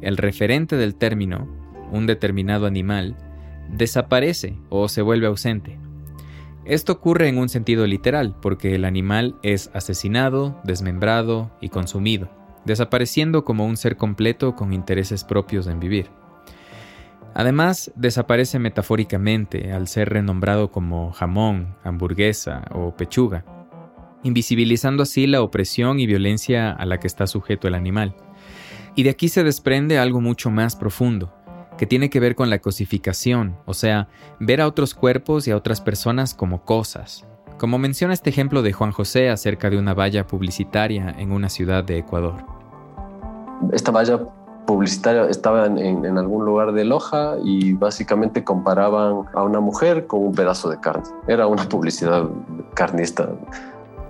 el 0.00 0.16
referente 0.16 0.76
del 0.76 0.94
término, 0.94 1.57
un 1.92 2.06
determinado 2.06 2.66
animal, 2.66 3.16
desaparece 3.70 4.56
o 4.70 4.88
se 4.88 5.02
vuelve 5.02 5.26
ausente. 5.26 5.78
Esto 6.64 6.92
ocurre 6.92 7.28
en 7.28 7.38
un 7.38 7.48
sentido 7.48 7.86
literal, 7.86 8.36
porque 8.42 8.74
el 8.74 8.84
animal 8.84 9.36
es 9.42 9.70
asesinado, 9.72 10.60
desmembrado 10.64 11.50
y 11.60 11.70
consumido, 11.70 12.28
desapareciendo 12.66 13.44
como 13.44 13.64
un 13.64 13.76
ser 13.76 13.96
completo 13.96 14.54
con 14.54 14.74
intereses 14.74 15.24
propios 15.24 15.66
en 15.66 15.80
vivir. 15.80 16.10
Además, 17.34 17.90
desaparece 17.94 18.58
metafóricamente 18.58 19.72
al 19.72 19.88
ser 19.88 20.10
renombrado 20.10 20.70
como 20.70 21.12
jamón, 21.12 21.76
hamburguesa 21.84 22.64
o 22.72 22.94
pechuga, 22.96 23.44
invisibilizando 24.22 25.04
así 25.04 25.26
la 25.26 25.42
opresión 25.42 26.00
y 26.00 26.06
violencia 26.06 26.72
a 26.72 26.84
la 26.84 26.98
que 26.98 27.06
está 27.06 27.26
sujeto 27.26 27.68
el 27.68 27.74
animal. 27.74 28.14
Y 28.94 29.04
de 29.04 29.10
aquí 29.10 29.28
se 29.28 29.44
desprende 29.44 29.98
algo 29.98 30.20
mucho 30.20 30.50
más 30.50 30.74
profundo, 30.74 31.32
que 31.78 31.86
tiene 31.86 32.10
que 32.10 32.20
ver 32.20 32.34
con 32.34 32.50
la 32.50 32.58
cosificación, 32.58 33.56
o 33.64 33.72
sea, 33.72 34.08
ver 34.40 34.60
a 34.60 34.66
otros 34.66 34.94
cuerpos 34.94 35.46
y 35.48 35.52
a 35.52 35.56
otras 35.56 35.80
personas 35.80 36.34
como 36.34 36.64
cosas, 36.64 37.24
como 37.56 37.78
menciona 37.78 38.12
este 38.12 38.30
ejemplo 38.30 38.62
de 38.62 38.72
Juan 38.72 38.90
José 38.90 39.30
acerca 39.30 39.70
de 39.70 39.78
una 39.78 39.94
valla 39.94 40.26
publicitaria 40.26 41.14
en 41.18 41.32
una 41.32 41.48
ciudad 41.48 41.84
de 41.84 41.98
Ecuador. 41.98 42.44
Esta 43.72 43.92
valla 43.92 44.20
publicitaria 44.66 45.28
estaba 45.30 45.66
en, 45.66 46.18
algún 46.18 46.44
lugar 46.44 46.72
de 46.72 46.84
Loja 46.84 47.36
y 47.42 47.72
básicamente 47.72 48.44
comparaban 48.44 49.24
a 49.32 49.42
una 49.42 49.60
mujer 49.60 50.06
con 50.06 50.20
un 50.20 50.34
pedazo 50.34 50.68
de 50.68 50.78
carne. 50.80 51.04
Era 51.26 51.46
una 51.46 51.66
publicidad 51.68 52.28
carnista. 52.74 53.30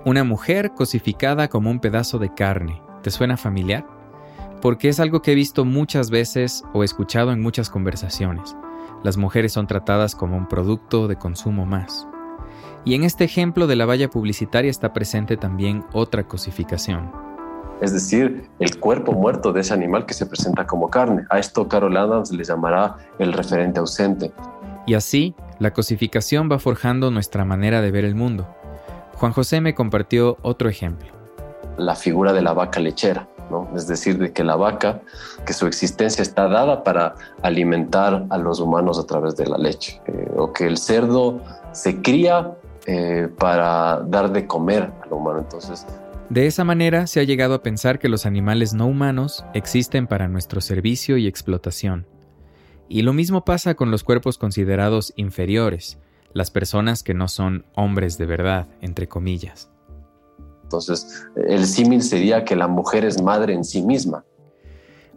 Una 0.05 0.23
mujer 0.23 0.71
cosificada 0.71 1.47
como 1.47 1.69
un 1.69 1.79
pedazo 1.79 2.19
de 2.19 2.33
carne. 2.33 2.81
¿Te 3.03 3.11
suena 3.11 3.37
familiar? 3.37 3.85
Porque 4.61 4.89
es 4.89 4.99
algo 4.99 5.21
que 5.21 5.31
he 5.31 5.35
visto 5.35 5.65
muchas 5.65 6.09
veces 6.09 6.63
o 6.73 6.83
escuchado 6.83 7.31
en 7.31 7.41
muchas 7.41 7.69
conversaciones. 7.69 8.55
Las 9.03 9.15
mujeres 9.15 9.53
son 9.53 9.67
tratadas 9.67 10.15
como 10.15 10.35
un 10.35 10.47
producto 10.47 11.07
de 11.07 11.15
consumo 11.15 11.65
más. 11.65 12.07
Y 12.83 12.95
en 12.95 13.03
este 13.03 13.23
ejemplo 13.23 13.67
de 13.67 13.75
la 13.75 13.85
valla 13.85 14.09
publicitaria 14.09 14.69
está 14.71 14.93
presente 14.93 15.37
también 15.37 15.85
otra 15.93 16.27
cosificación. 16.27 17.11
Es 17.81 17.93
decir, 17.93 18.49
el 18.59 18.77
cuerpo 18.79 19.13
muerto 19.13 19.53
de 19.53 19.61
ese 19.61 19.73
animal 19.73 20.05
que 20.05 20.13
se 20.13 20.25
presenta 20.25 20.67
como 20.67 20.89
carne. 20.89 21.23
A 21.29 21.39
esto 21.39 21.67
Carol 21.69 21.95
Adams 21.95 22.31
le 22.31 22.43
llamará 22.43 22.97
el 23.19 23.31
referente 23.31 23.79
ausente. 23.79 24.33
Y 24.85 24.95
así, 24.95 25.35
la 25.59 25.71
cosificación 25.71 26.49
va 26.51 26.59
forjando 26.59 27.11
nuestra 27.11 27.45
manera 27.45 27.81
de 27.81 27.91
ver 27.91 28.03
el 28.03 28.15
mundo. 28.15 28.53
Juan 29.15 29.31
José 29.31 29.61
me 29.61 29.75
compartió 29.75 30.37
otro 30.41 30.67
ejemplo. 30.67 31.07
La 31.77 31.95
figura 31.95 32.33
de 32.33 32.41
la 32.41 32.53
vaca 32.53 32.81
lechera. 32.81 33.29
Es 33.75 33.87
decir, 33.87 34.17
de 34.17 34.31
que 34.31 34.43
la 34.43 34.55
vaca, 34.55 35.01
que 35.45 35.53
su 35.53 35.67
existencia 35.67 36.21
está 36.21 36.47
dada 36.47 36.83
para 36.83 37.15
alimentar 37.41 38.25
a 38.29 38.37
los 38.37 38.59
humanos 38.59 38.99
a 38.99 39.05
través 39.05 39.35
de 39.35 39.47
la 39.47 39.57
leche, 39.57 40.01
eh, 40.05 40.31
o 40.37 40.53
que 40.53 40.65
el 40.65 40.77
cerdo 40.77 41.41
se 41.71 42.01
cría 42.01 42.55
eh, 42.85 43.27
para 43.37 44.01
dar 44.01 44.31
de 44.31 44.47
comer 44.47 44.91
al 45.03 45.13
humano. 45.13 45.39
Entonces, 45.39 45.85
de 46.29 46.45
esa 46.45 46.63
manera 46.63 47.07
se 47.07 47.19
ha 47.19 47.23
llegado 47.23 47.55
a 47.55 47.63
pensar 47.63 47.97
que 47.97 48.07
los 48.07 48.27
animales 48.27 48.75
no 48.75 48.85
humanos 48.85 49.43
existen 49.55 50.05
para 50.05 50.27
nuestro 50.27 50.61
servicio 50.61 51.17
y 51.17 51.25
explotación. 51.25 52.05
Y 52.87 53.01
lo 53.01 53.13
mismo 53.13 53.45
pasa 53.45 53.73
con 53.73 53.89
los 53.89 54.03
cuerpos 54.03 54.37
considerados 54.37 55.11
inferiores, 55.15 55.97
las 56.33 56.51
personas 56.51 57.01
que 57.01 57.15
no 57.15 57.27
son 57.27 57.65
hombres 57.73 58.19
de 58.19 58.27
verdad, 58.27 58.67
entre 58.81 59.07
comillas. 59.07 59.71
Entonces, 60.69 61.25
el 61.47 61.65
símil 61.65 62.03
sería 62.03 62.45
que 62.45 62.55
la 62.55 62.67
mujer 62.67 63.03
es 63.03 63.19
madre 63.19 63.55
en 63.55 63.63
sí 63.63 63.81
misma. 63.81 64.23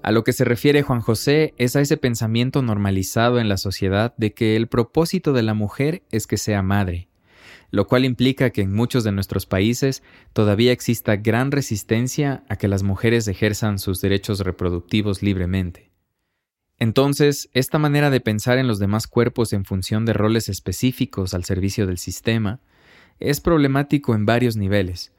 A 0.02 0.10
lo 0.10 0.24
que 0.24 0.32
se 0.32 0.46
refiere 0.46 0.82
Juan 0.82 1.02
José 1.02 1.52
es 1.58 1.76
a 1.76 1.82
ese 1.82 1.98
pensamiento 1.98 2.62
normalizado 2.62 3.38
en 3.38 3.50
la 3.50 3.58
sociedad 3.58 4.14
de 4.16 4.32
que 4.32 4.56
el 4.56 4.66
propósito 4.66 5.34
de 5.34 5.42
la 5.42 5.52
mujer 5.52 6.04
es 6.10 6.26
que 6.26 6.38
sea 6.38 6.62
madre, 6.62 7.08
lo 7.70 7.86
cual 7.86 8.06
implica 8.06 8.48
que 8.48 8.62
en 8.62 8.72
muchos 8.72 9.04
de 9.04 9.12
nuestros 9.12 9.44
países 9.44 10.02
todavía 10.32 10.72
exista 10.72 11.16
gran 11.16 11.52
resistencia 11.52 12.42
a 12.48 12.56
que 12.56 12.66
las 12.66 12.82
mujeres 12.82 13.28
ejerzan 13.28 13.78
sus 13.78 14.00
derechos 14.00 14.40
reproductivos 14.40 15.22
libremente. 15.22 15.92
Entonces, 16.78 17.50
esta 17.52 17.78
manera 17.78 18.08
de 18.08 18.20
pensar 18.20 18.56
en 18.56 18.68
los 18.68 18.78
demás 18.78 19.06
cuerpos 19.06 19.52
en 19.52 19.66
función 19.66 20.06
de 20.06 20.14
roles 20.14 20.48
específicos 20.48 21.34
al 21.34 21.44
servicio 21.44 21.86
del 21.86 21.98
sistema 21.98 22.60
es 23.20 23.40
problemático 23.40 24.14
en 24.14 24.26
varios 24.26 24.56
niveles. 24.56 25.11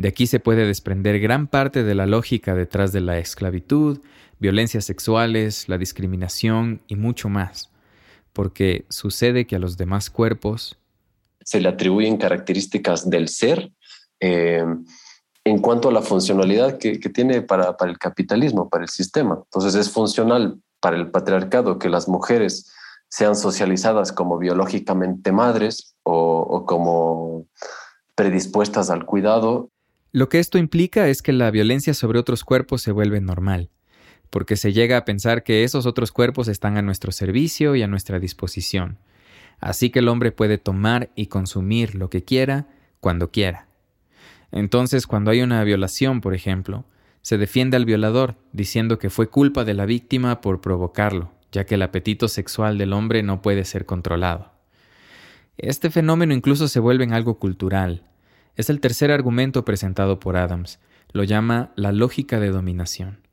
De 0.00 0.08
aquí 0.08 0.26
se 0.26 0.40
puede 0.40 0.64
desprender 0.64 1.20
gran 1.20 1.46
parte 1.46 1.84
de 1.84 1.94
la 1.94 2.06
lógica 2.06 2.54
detrás 2.54 2.90
de 2.90 3.02
la 3.02 3.18
esclavitud, 3.18 4.00
violencias 4.38 4.86
sexuales, 4.86 5.68
la 5.68 5.76
discriminación 5.76 6.80
y 6.88 6.96
mucho 6.96 7.28
más, 7.28 7.70
porque 8.32 8.86
sucede 8.88 9.46
que 9.46 9.56
a 9.56 9.58
los 9.58 9.76
demás 9.76 10.08
cuerpos 10.08 10.78
se 11.44 11.60
le 11.60 11.68
atribuyen 11.68 12.16
características 12.16 13.10
del 13.10 13.28
ser 13.28 13.72
eh, 14.20 14.64
en 15.44 15.58
cuanto 15.58 15.90
a 15.90 15.92
la 15.92 16.00
funcionalidad 16.00 16.78
que, 16.78 16.96
tiene 16.96 17.42
para, 17.42 17.76
el 17.80 17.98
capitalismo, 17.98 18.70
para 18.70 18.84
el 18.84 18.88
sistema. 18.88 19.42
Entonces 19.44 19.74
es 19.74 19.90
funcional 19.90 20.62
para 20.80 20.96
el 20.96 21.10
patriarcado 21.10 21.78
que 21.78 21.90
las 21.90 22.08
mujeres 22.08 22.72
sean 23.10 23.36
socializadas 23.36 24.12
como 24.12 24.38
biológicamente 24.38 25.30
madres 25.30 25.94
o, 26.04 26.38
o 26.38 26.64
como 26.64 27.44
predispuestas 28.14 28.88
al 28.88 29.04
cuidado. 29.04 29.68
Lo 30.12 30.28
que 30.28 30.38
esto 30.38 30.58
implica 30.58 31.08
es 31.08 31.22
que 31.22 31.32
la 31.32 31.50
violencia 31.50 31.94
sobre 31.94 32.18
otros 32.18 32.44
cuerpos 32.44 32.82
se 32.82 32.92
vuelve 32.92 33.20
normal, 33.20 33.70
porque 34.30 34.56
se 34.56 34.72
llega 34.72 34.96
a 34.96 35.04
pensar 35.04 35.42
que 35.42 35.64
esos 35.64 35.86
otros 35.86 36.12
cuerpos 36.12 36.48
están 36.48 36.76
a 36.76 36.82
nuestro 36.82 37.12
servicio 37.12 37.76
y 37.76 37.82
a 37.82 37.86
nuestra 37.86 38.18
disposición 38.18 38.98
así 39.60 39.90
que 39.90 40.00
el 40.00 40.08
hombre 40.08 40.32
puede 40.32 40.58
tomar 40.58 41.10
y 41.14 41.26
consumir 41.26 41.94
lo 41.94 42.10
que 42.10 42.24
quiera 42.24 42.66
cuando 43.00 43.30
quiera. 43.30 43.66
Entonces, 44.52 45.06
cuando 45.06 45.30
hay 45.30 45.42
una 45.42 45.62
violación, 45.62 46.20
por 46.20 46.34
ejemplo, 46.34 46.84
se 47.22 47.38
defiende 47.38 47.76
al 47.76 47.84
violador 47.84 48.36
diciendo 48.52 48.98
que 48.98 49.10
fue 49.10 49.28
culpa 49.28 49.64
de 49.64 49.74
la 49.74 49.86
víctima 49.86 50.40
por 50.40 50.60
provocarlo, 50.60 51.32
ya 51.52 51.64
que 51.66 51.76
el 51.76 51.82
apetito 51.82 52.26
sexual 52.26 52.78
del 52.78 52.92
hombre 52.92 53.22
no 53.22 53.42
puede 53.42 53.64
ser 53.64 53.86
controlado. 53.86 54.52
Este 55.56 55.90
fenómeno 55.90 56.32
incluso 56.32 56.68
se 56.68 56.80
vuelve 56.80 57.04
en 57.04 57.12
algo 57.12 57.38
cultural. 57.38 58.02
Es 58.60 58.68
el 58.68 58.78
tercer 58.78 59.10
argumento 59.10 59.64
presentado 59.64 60.20
por 60.20 60.36
Adams. 60.36 60.80
Lo 61.12 61.24
llama 61.24 61.72
la 61.76 61.92
lógica 61.92 62.38
de 62.38 62.50
dominación. 62.50 63.26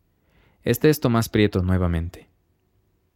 Este 0.63 0.89
es 0.89 1.01
Tomás 1.01 1.27
Prieto 1.27 1.61
nuevamente. 1.61 2.29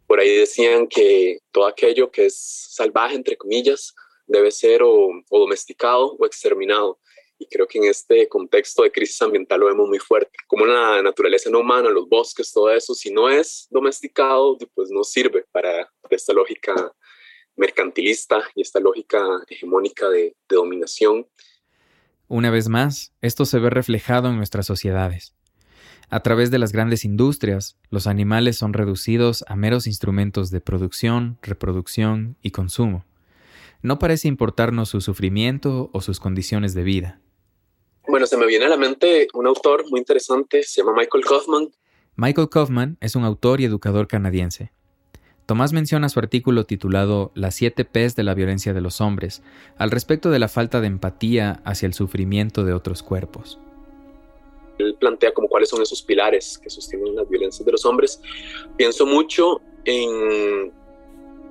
Por 0.07 0.19
ahí 0.19 0.35
decían 0.35 0.87
que 0.87 1.37
todo 1.53 1.67
aquello 1.67 2.11
que 2.11 2.25
es 2.25 2.35
salvaje, 2.35 3.15
entre 3.15 3.37
comillas, 3.37 3.95
debe 4.27 4.51
ser 4.51 4.83
o, 4.83 5.23
domesticado 5.29 6.17
o 6.19 6.25
exterminado. 6.25 6.99
Y 7.39 7.45
creo 7.45 7.65
que 7.65 7.77
en 7.77 7.85
este 7.85 8.27
contexto 8.27 8.83
de 8.83 8.91
crisis 8.91 9.21
ambiental 9.21 9.61
lo 9.61 9.67
vemos 9.67 9.87
muy 9.87 9.99
fuerte. 9.99 10.37
Como 10.47 10.65
la 10.65 11.01
naturaleza 11.01 11.49
no 11.49 11.59
humana, 11.59 11.89
los 11.91 12.09
bosques, 12.09 12.51
todo 12.51 12.71
eso, 12.71 12.93
si 12.93 13.09
no 13.09 13.29
es 13.29 13.67
domesticado, 13.69 14.57
pues 14.75 14.89
no 14.91 15.05
sirve 15.05 15.45
para, 15.53 15.89
esta 16.09 16.33
lógica 16.33 16.93
mercantilista 17.55 18.43
y 18.53 18.63
esta 18.63 18.81
lógica 18.81 19.25
hegemónica 19.47 20.09
de 20.09 20.35
dominación. 20.49 21.25
Una 22.33 22.49
vez 22.49 22.69
más, 22.69 23.11
esto 23.19 23.43
se 23.43 23.59
ve 23.59 23.69
reflejado 23.69 24.29
en 24.29 24.37
nuestras 24.37 24.65
sociedades. 24.65 25.35
A 26.09 26.21
través 26.21 26.49
de 26.49 26.59
las 26.59 26.71
grandes 26.71 27.03
industrias, 27.03 27.77
los 27.89 28.07
animales 28.07 28.55
son 28.55 28.71
reducidos 28.71 29.43
a 29.49 29.57
meros 29.57 29.85
instrumentos 29.85 30.49
de 30.49 30.61
producción, 30.61 31.37
reproducción 31.41 32.37
y 32.41 32.51
consumo. 32.51 33.03
No 33.81 33.99
parece 33.99 34.29
importarnos 34.29 34.87
su 34.87 35.01
sufrimiento 35.01 35.89
o 35.91 35.99
sus 35.99 36.21
condiciones 36.21 36.73
de 36.73 36.83
vida. 36.83 37.19
Bueno, 38.07 38.25
se 38.25 38.37
me 38.37 38.47
viene 38.47 38.63
a 38.63 38.69
la 38.69 38.77
mente 38.77 39.27
un 39.33 39.45
autor 39.45 39.83
muy 39.89 39.99
interesante, 39.99 40.63
se 40.63 40.79
llama 40.79 40.93
Michael 40.99 41.25
Kaufman. 41.25 41.67
Michael 42.15 42.47
Kaufman 42.47 42.97
es 43.01 43.17
un 43.17 43.25
autor 43.25 43.59
y 43.59 43.65
educador 43.65 44.07
canadiense. 44.07 44.71
Tomás 45.51 45.73
menciona 45.73 46.07
su 46.07 46.17
artículo 46.17 46.63
titulado 46.63 47.33
Las 47.35 47.55
siete 47.55 47.83
P's 47.83 48.15
de 48.15 48.23
la 48.23 48.33
violencia 48.33 48.71
de 48.73 48.79
los 48.79 49.01
hombres, 49.01 49.43
al 49.77 49.91
respecto 49.91 50.29
de 50.29 50.39
la 50.39 50.47
falta 50.47 50.79
de 50.79 50.87
empatía 50.87 51.59
hacia 51.65 51.87
el 51.87 51.93
sufrimiento 51.93 52.63
de 52.63 52.71
otros 52.71 53.03
cuerpos 53.03 53.59
él 54.77 54.95
plantea 54.95 55.33
como 55.33 55.49
cuáles 55.49 55.67
son 55.67 55.81
esos 55.81 56.01
pilares 56.03 56.57
que 56.57 56.69
sostienen 56.69 57.17
las 57.17 57.27
violencias 57.27 57.65
de 57.65 57.71
los 57.73 57.85
hombres. 57.85 58.21
Pienso 58.77 59.05
mucho 59.05 59.59
en, 59.83 60.71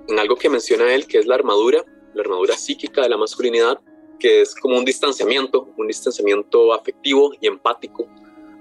en 0.09 0.19
algo 0.19 0.35
que 0.35 0.49
menciona 0.49 0.95
él, 0.95 1.07
que 1.07 1.19
es 1.19 1.27
la 1.27 1.35
armadura, 1.35 1.85
la 2.15 2.23
armadura 2.23 2.57
psíquica 2.57 3.03
de 3.03 3.11
la 3.11 3.19
masculinidad, 3.19 3.81
que 4.19 4.41
es 4.41 4.55
como 4.55 4.79
un 4.79 4.87
distanciamiento, 4.87 5.69
un 5.77 5.87
distanciamiento 5.87 6.73
afectivo 6.73 7.33
y 7.39 7.49
empático 7.49 8.09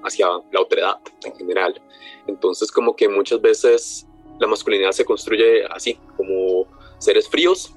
hacia 0.03 0.27
la 0.51 0.60
otredad 0.60 0.98
en 1.24 1.34
general. 1.38 1.81
Entonces 2.27 2.74
como 2.74 2.93
que 2.93 3.08
muchas 3.08 3.39
veces 3.39 4.05
la 4.39 4.48
masculinidad 4.48 4.91
se 4.91 5.05
construye 5.05 5.65
así, 5.65 6.00
como 6.17 6.65
seres 6.98 7.29
fríos, 7.29 7.75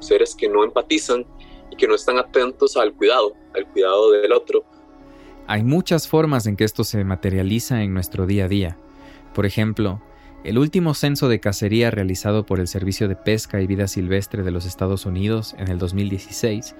seres 0.00 0.34
que 0.34 0.48
no 0.48 0.64
empatizan 0.64 1.26
y 1.70 1.76
que 1.76 1.86
no 1.86 1.94
están 1.94 2.18
atentos 2.18 2.76
al 2.76 2.94
cuidado, 2.94 3.34
al 3.54 3.66
cuidado 3.68 4.12
del 4.12 4.32
otro, 4.32 4.64
hay 5.46 5.62
muchas 5.62 6.08
formas 6.08 6.46
en 6.46 6.56
que 6.56 6.64
esto 6.64 6.84
se 6.84 7.04
materializa 7.04 7.82
en 7.82 7.92
nuestro 7.92 8.26
día 8.26 8.46
a 8.46 8.48
día. 8.48 8.78
Por 9.34 9.44
ejemplo, 9.44 10.00
el 10.42 10.56
último 10.58 10.94
censo 10.94 11.28
de 11.28 11.38
cacería 11.38 11.90
realizado 11.90 12.46
por 12.46 12.60
el 12.60 12.68
Servicio 12.68 13.08
de 13.08 13.16
Pesca 13.16 13.60
y 13.60 13.66
Vida 13.66 13.86
Silvestre 13.86 14.42
de 14.42 14.50
los 14.50 14.64
Estados 14.64 15.04
Unidos 15.04 15.54
en 15.58 15.68
el 15.68 15.78
2016 15.78 16.74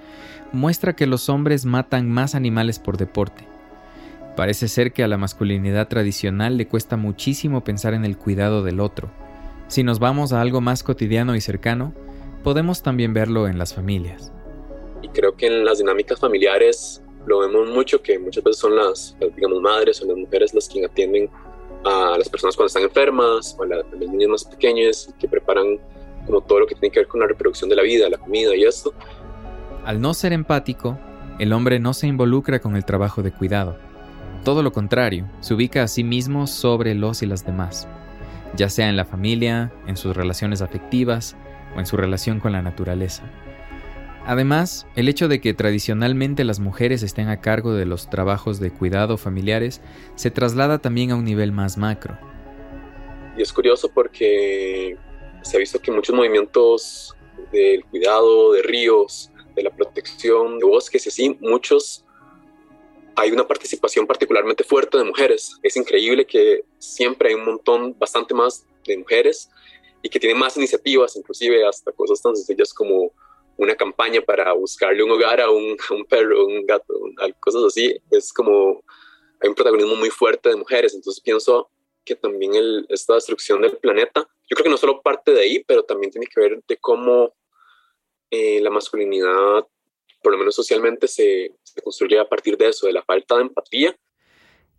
muestra 0.52 0.96
que 0.96 1.06
los 1.06 1.28
hombres 1.28 1.66
matan 1.66 2.08
más 2.08 2.34
animales 2.34 2.78
por 2.78 2.96
deporte. 2.96 3.46
Parece 4.34 4.68
ser 4.68 4.92
que 4.92 5.04
a 5.04 5.08
la 5.08 5.18
masculinidad 5.18 5.88
tradicional 5.88 6.56
le 6.56 6.66
cuesta 6.66 6.96
muchísimo 6.96 7.64
pensar 7.64 7.92
en 7.92 8.06
el 8.06 8.16
cuidado 8.16 8.62
del 8.62 8.80
otro. 8.80 9.10
Si 9.74 9.82
nos 9.82 9.98
vamos 9.98 10.32
a 10.32 10.40
algo 10.40 10.60
más 10.60 10.84
cotidiano 10.84 11.34
y 11.34 11.40
cercano, 11.40 11.92
podemos 12.44 12.84
también 12.84 13.12
verlo 13.12 13.48
en 13.48 13.58
las 13.58 13.74
familias. 13.74 14.32
Y 15.02 15.08
creo 15.08 15.36
que 15.36 15.48
en 15.48 15.64
las 15.64 15.78
dinámicas 15.78 16.20
familiares 16.20 17.02
lo 17.26 17.40
vemos 17.40 17.68
mucho, 17.70 18.00
que 18.00 18.16
muchas 18.20 18.44
veces 18.44 18.60
son 18.60 18.76
las, 18.76 19.16
digamos, 19.34 19.60
madres 19.60 20.00
o 20.00 20.06
las 20.06 20.16
mujeres 20.16 20.54
las 20.54 20.68
que 20.68 20.84
atienden 20.84 21.28
a 21.84 22.16
las 22.16 22.28
personas 22.28 22.54
cuando 22.54 22.68
están 22.68 22.84
enfermas 22.84 23.56
o 23.58 23.64
a, 23.64 23.66
los 23.66 24.10
niños 24.12 24.30
más 24.30 24.44
pequeños 24.44 25.12
que 25.18 25.26
preparan 25.26 25.80
como 26.24 26.40
todo 26.40 26.60
lo 26.60 26.66
que 26.68 26.76
tiene 26.76 26.92
que 26.92 27.00
ver 27.00 27.08
con 27.08 27.18
la 27.18 27.26
reproducción 27.26 27.68
de 27.68 27.74
la 27.74 27.82
vida, 27.82 28.08
la 28.08 28.18
comida 28.18 28.54
y 28.54 28.62
esto. 28.62 28.94
Al 29.84 30.00
no 30.00 30.14
ser 30.14 30.32
empático, 30.32 30.96
el 31.40 31.52
hombre 31.52 31.80
no 31.80 31.94
se 31.94 32.06
involucra 32.06 32.60
con 32.60 32.76
el 32.76 32.84
trabajo 32.84 33.24
de 33.24 33.32
cuidado. 33.32 33.76
Todo 34.44 34.62
lo 34.62 34.70
contrario, 34.70 35.28
se 35.40 35.52
ubica 35.52 35.82
a 35.82 35.88
sí 35.88 36.04
mismo 36.04 36.46
sobre 36.46 36.94
los 36.94 37.24
y 37.24 37.26
las 37.26 37.44
demás, 37.44 37.88
ya 38.56 38.68
sea 38.68 38.88
en 38.88 38.96
la 38.96 39.04
familia, 39.04 39.72
en 39.86 39.96
sus 39.96 40.16
relaciones 40.16 40.62
afectivas 40.62 41.36
o 41.76 41.80
en 41.80 41.86
su 41.86 41.96
relación 41.96 42.40
con 42.40 42.52
la 42.52 42.62
naturaleza. 42.62 43.24
Además, 44.26 44.86
el 44.96 45.08
hecho 45.08 45.28
de 45.28 45.40
que 45.40 45.52
tradicionalmente 45.52 46.44
las 46.44 46.58
mujeres 46.58 47.02
estén 47.02 47.28
a 47.28 47.42
cargo 47.42 47.74
de 47.74 47.84
los 47.84 48.08
trabajos 48.08 48.58
de 48.58 48.70
cuidado 48.70 49.18
familiares 49.18 49.82
se 50.14 50.30
traslada 50.30 50.78
también 50.78 51.10
a 51.10 51.16
un 51.16 51.24
nivel 51.24 51.52
más 51.52 51.76
macro. 51.76 52.16
Y 53.36 53.42
es 53.42 53.52
curioso 53.52 53.90
porque 53.92 54.96
se 55.42 55.56
ha 55.56 55.60
visto 55.60 55.78
que 55.78 55.90
muchos 55.90 56.14
movimientos 56.14 57.14
del 57.52 57.84
cuidado 57.84 58.52
de 58.52 58.62
ríos, 58.62 59.30
de 59.54 59.62
la 59.62 59.70
protección 59.70 60.58
de 60.58 60.64
bosques 60.64 61.04
y 61.04 61.08
así, 61.10 61.36
muchos 61.40 62.03
hay 63.16 63.30
una 63.30 63.46
participación 63.46 64.06
particularmente 64.06 64.64
fuerte 64.64 64.98
de 64.98 65.04
mujeres. 65.04 65.58
Es 65.62 65.76
increíble 65.76 66.26
que 66.26 66.64
siempre 66.78 67.28
hay 67.28 67.34
un 67.34 67.44
montón, 67.44 67.96
bastante 67.98 68.34
más 68.34 68.66
de 68.86 68.98
mujeres 68.98 69.50
y 70.02 70.08
que 70.08 70.20
tienen 70.20 70.38
más 70.38 70.56
iniciativas, 70.56 71.16
inclusive 71.16 71.66
hasta 71.66 71.92
cosas 71.92 72.20
tan 72.20 72.36
sencillas 72.36 72.74
como 72.74 73.12
una 73.56 73.74
campaña 73.76 74.20
para 74.20 74.52
buscarle 74.52 75.02
un 75.02 75.12
hogar 75.12 75.40
a 75.40 75.50
un, 75.50 75.76
un 75.90 76.04
perro, 76.04 76.46
un 76.46 76.66
gato, 76.66 76.94
cosas 77.40 77.62
así. 77.64 77.96
Es 78.10 78.32
como 78.32 78.82
hay 79.40 79.48
un 79.48 79.54
protagonismo 79.54 79.94
muy 79.96 80.10
fuerte 80.10 80.48
de 80.48 80.56
mujeres. 80.56 80.94
Entonces 80.94 81.22
pienso 81.22 81.70
que 82.04 82.14
también 82.16 82.54
el, 82.54 82.86
esta 82.88 83.14
destrucción 83.14 83.62
del 83.62 83.78
planeta, 83.78 84.28
yo 84.48 84.56
creo 84.56 84.64
que 84.64 84.70
no 84.70 84.76
solo 84.76 85.00
parte 85.02 85.32
de 85.32 85.40
ahí, 85.40 85.64
pero 85.66 85.84
también 85.84 86.10
tiene 86.10 86.26
que 86.26 86.40
ver 86.40 86.62
de 86.66 86.76
cómo 86.76 87.34
eh, 88.30 88.60
la 88.60 88.70
masculinidad 88.70 89.66
por 90.24 90.32
lo 90.32 90.38
menos 90.38 90.56
socialmente, 90.56 91.06
se, 91.06 91.52
construye 91.84 92.18
a 92.18 92.28
partir 92.28 92.56
de 92.56 92.70
eso, 92.70 92.86
de 92.86 92.94
la 92.94 93.02
falta 93.02 93.36
de 93.36 93.42
empatía. 93.42 93.94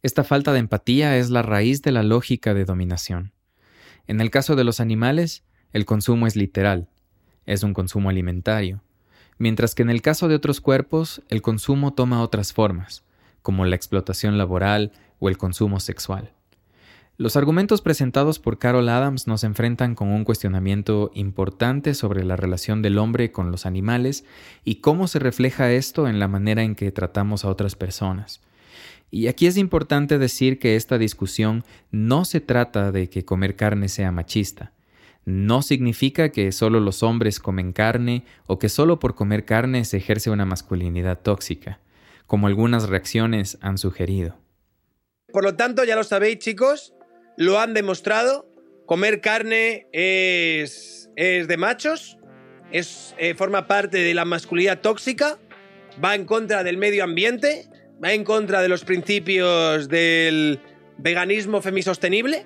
Esta 0.02 0.24
falta 0.24 0.52
de 0.52 0.60
empatía 0.60 1.18
es 1.18 1.30
la 1.30 1.44
raíz 1.44 1.82
de 1.84 1.92
la 1.92 2.04
lógica 2.04 2.54
de 2.54 2.66
dominación. 2.66 3.32
En 4.08 4.20
el 4.20 4.32
caso 4.32 4.56
de 4.56 4.64
los 4.64 4.80
animales, 4.80 5.44
el 5.72 5.86
consumo 5.86 6.28
es 6.28 6.36
literal, 6.36 6.90
es 7.46 7.64
un 7.64 7.74
consumo 7.74 8.10
alimentario, 8.10 8.82
mientras 9.38 9.76
que 9.76 9.84
en 9.84 9.90
el 9.90 10.02
caso 10.02 10.28
de 10.28 10.36
otros 10.36 10.62
cuerpos, 10.62 11.22
el 11.30 11.42
consumo 11.42 11.94
toma 11.94 12.24
otras 12.24 12.52
formas, 12.52 13.04
como 13.42 13.66
la 13.66 13.76
explotación 13.76 14.38
laboral 14.38 14.92
o 15.20 15.30
el 15.30 15.38
consumo 15.38 15.80
sexual. 15.80 16.34
Los 17.18 17.38
argumentos 17.38 17.82
presentados 17.82 18.40
por 18.40 18.60
Carol 18.60 18.90
Adams 18.90 19.26
nos 19.26 19.46
enfrentan 19.46 19.96
con 19.96 20.10
un 20.10 20.26
cuestionamiento 20.26 21.12
importante 21.14 21.94
sobre 21.94 22.26
la 22.26 22.36
relación 22.36 22.82
del 22.82 22.98
hombre 22.98 23.32
con 23.32 23.52
los 23.52 23.66
animales 23.66 24.26
y 24.66 24.76
cómo 24.82 25.08
se 25.08 25.20
refleja 25.20 25.72
esto 25.72 26.10
en 26.10 26.20
la 26.20 26.28
manera 26.28 26.64
en 26.64 26.76
que 26.76 26.92
tratamos 26.92 27.46
a 27.46 27.50
otras 27.50 27.78
personas. 27.78 28.42
Y 29.12 29.28
aquí 29.28 29.48
es 29.48 29.56
importante 29.56 30.18
decir 30.18 30.60
que 30.60 30.76
esta 30.76 30.98
discusión 30.98 31.64
no 31.90 32.26
se 32.26 32.42
trata 32.42 32.92
de 32.92 33.10
que 33.10 33.24
comer 33.24 33.56
carne 33.56 33.88
sea 33.88 34.12
machista. 34.12 34.74
No 35.24 35.62
significa 35.62 36.34
que 36.34 36.52
solo 36.52 36.82
los 36.82 37.02
hombres 37.02 37.40
comen 37.40 37.72
carne 37.72 38.26
o 38.46 38.60
que 38.60 38.68
solo 38.68 39.00
por 39.00 39.16
comer 39.16 39.46
carne 39.46 39.86
se 39.86 39.98
ejerce 39.98 40.32
una 40.32 40.46
masculinidad 40.46 41.22
tóxica, 41.22 41.80
como 42.28 42.48
algunas 42.48 42.90
reacciones 42.90 43.58
han 43.62 43.78
sugerido. 43.78 44.36
Por 45.32 45.46
lo 45.46 45.56
tanto, 45.56 45.86
ya 45.86 45.96
lo 45.96 46.04
sabéis 46.04 46.40
chicos, 46.40 46.94
lo 47.38 47.60
han 47.60 47.74
demostrado. 47.74 48.48
Comer 48.86 49.22
carne 49.22 49.88
es, 49.92 51.10
es 51.16 51.48
de 51.48 51.58
machos, 51.58 52.18
es, 52.72 53.16
eh, 53.18 53.34
forma 53.34 53.68
parte 53.68 53.98
de 53.98 54.14
la 54.14 54.26
masculinidad 54.26 54.80
tóxica, 54.82 55.40
va 56.04 56.16
en 56.16 56.26
contra 56.26 56.64
del 56.64 56.78
medio 56.78 57.04
ambiente, 57.04 57.68
va 58.04 58.14
en 58.14 58.24
contra 58.24 58.62
de 58.62 58.70
los 58.70 58.84
principios 58.84 59.88
del 59.90 60.60
veganismo 60.98 61.62
femisostenible 61.62 62.46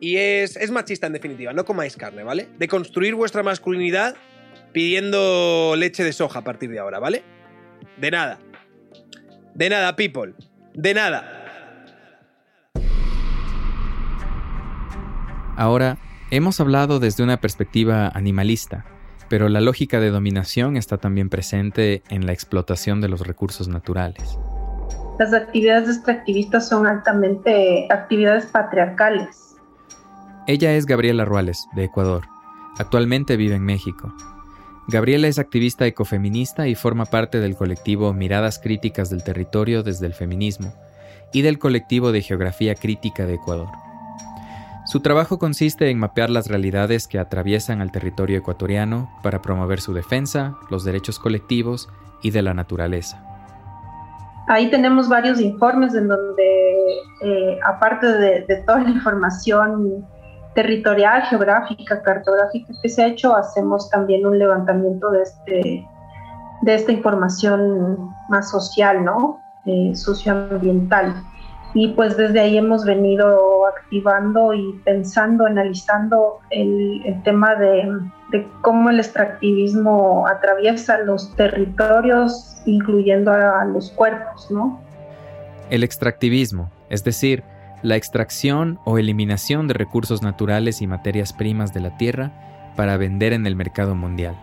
y 0.00 0.16
es, 0.16 0.56
es 0.56 0.70
machista 0.70 1.06
en 1.06 1.12
definitiva. 1.12 1.52
No 1.52 1.64
comáis 1.64 1.96
carne, 1.96 2.24
¿vale? 2.24 2.48
De 2.58 2.68
construir 2.68 3.14
vuestra 3.14 3.42
masculinidad 3.42 4.16
pidiendo 4.72 5.74
leche 5.76 6.04
de 6.04 6.12
soja 6.12 6.40
a 6.40 6.44
partir 6.44 6.70
de 6.70 6.78
ahora, 6.78 6.98
¿vale? 6.98 7.22
De 7.96 8.10
nada. 8.10 8.38
De 9.54 9.68
nada, 9.68 9.96
people. 9.96 10.34
De 10.74 10.94
nada. 10.94 11.37
Ahora, 15.58 15.98
hemos 16.30 16.60
hablado 16.60 17.00
desde 17.00 17.24
una 17.24 17.40
perspectiva 17.40 18.06
animalista, 18.14 18.84
pero 19.28 19.48
la 19.48 19.60
lógica 19.60 19.98
de 19.98 20.10
dominación 20.10 20.76
está 20.76 20.98
también 20.98 21.30
presente 21.30 22.04
en 22.10 22.26
la 22.26 22.32
explotación 22.32 23.00
de 23.00 23.08
los 23.08 23.26
recursos 23.26 23.66
naturales. 23.66 24.38
Las 25.18 25.34
actividades 25.34 25.88
extractivistas 25.88 26.68
son 26.68 26.86
altamente 26.86 27.88
actividades 27.90 28.46
patriarcales. 28.46 29.56
Ella 30.46 30.74
es 30.74 30.86
Gabriela 30.86 31.24
Ruales, 31.24 31.66
de 31.74 31.82
Ecuador. 31.82 32.22
Actualmente 32.78 33.36
vive 33.36 33.56
en 33.56 33.64
México. 33.64 34.14
Gabriela 34.86 35.26
es 35.26 35.40
activista 35.40 35.88
ecofeminista 35.88 36.68
y 36.68 36.76
forma 36.76 37.04
parte 37.04 37.40
del 37.40 37.56
colectivo 37.56 38.14
Miradas 38.14 38.60
Críticas 38.60 39.10
del 39.10 39.24
Territorio 39.24 39.82
desde 39.82 40.06
el 40.06 40.14
Feminismo 40.14 40.72
y 41.32 41.42
del 41.42 41.58
colectivo 41.58 42.12
de 42.12 42.22
Geografía 42.22 42.76
Crítica 42.76 43.26
de 43.26 43.34
Ecuador. 43.34 43.87
Su 44.88 45.00
trabajo 45.00 45.38
consiste 45.38 45.90
en 45.90 45.98
mapear 45.98 46.30
las 46.30 46.48
realidades 46.48 47.08
que 47.08 47.18
atraviesan 47.18 47.82
al 47.82 47.92
territorio 47.92 48.38
ecuatoriano 48.38 49.10
para 49.22 49.42
promover 49.42 49.82
su 49.82 49.92
defensa, 49.92 50.54
los 50.70 50.82
derechos 50.82 51.18
colectivos 51.18 51.90
y 52.22 52.30
de 52.30 52.40
la 52.40 52.54
naturaleza. 52.54 53.22
Ahí 54.48 54.70
tenemos 54.70 55.06
varios 55.06 55.42
informes 55.42 55.94
en 55.94 56.08
donde, 56.08 56.78
eh, 57.20 57.58
aparte 57.66 58.06
de, 58.06 58.62
toda 58.64 58.80
la 58.80 58.88
información 58.88 60.06
territorial, 60.54 61.20
geográfica, 61.24 62.02
cartográfica 62.02 62.72
que 62.80 62.88
se 62.88 63.02
ha 63.02 63.08
hecho, 63.08 63.36
hacemos 63.36 63.90
también 63.90 64.24
un 64.24 64.38
levantamiento 64.38 65.10
de, 65.10 65.22
este, 65.22 65.86
de 66.62 66.74
esta 66.74 66.92
información 66.92 68.08
más 68.30 68.50
social, 68.50 69.04
¿no? 69.04 69.38
Eh, 69.66 69.94
socioambiental 69.94 71.14
y 71.78 71.88
pues 71.92 72.16
desde 72.16 72.40
ahí 72.40 72.56
hemos 72.56 72.84
venido 72.84 73.64
activando 73.66 74.52
y 74.52 74.72
pensando, 74.84 75.46
analizando 75.46 76.40
el, 76.50 77.02
tema 77.22 77.54
de, 77.54 78.00
cómo 78.62 78.90
el 78.90 78.98
extractivismo 78.98 80.26
atraviesa 80.26 80.98
los 80.98 81.36
territorios, 81.36 82.56
incluyendo 82.66 83.30
a, 83.30 83.64
los 83.64 83.92
cuerpos, 83.92 84.50
¿no? 84.50 84.82
El 85.70 85.84
extractivismo, 85.84 86.72
es 86.90 87.04
decir, 87.04 87.44
la 87.82 87.94
extracción 87.94 88.80
o 88.84 88.98
eliminación 88.98 89.68
de 89.68 89.74
recursos 89.74 90.20
naturales 90.20 90.82
y 90.82 90.88
materias 90.88 91.32
primas 91.32 91.72
de 91.72 91.80
la 91.80 91.96
tierra 91.96 92.72
para 92.74 92.96
vender 92.96 93.32
en 93.32 93.46
el 93.46 93.54
mercado 93.54 93.94
mundial. 93.94 94.36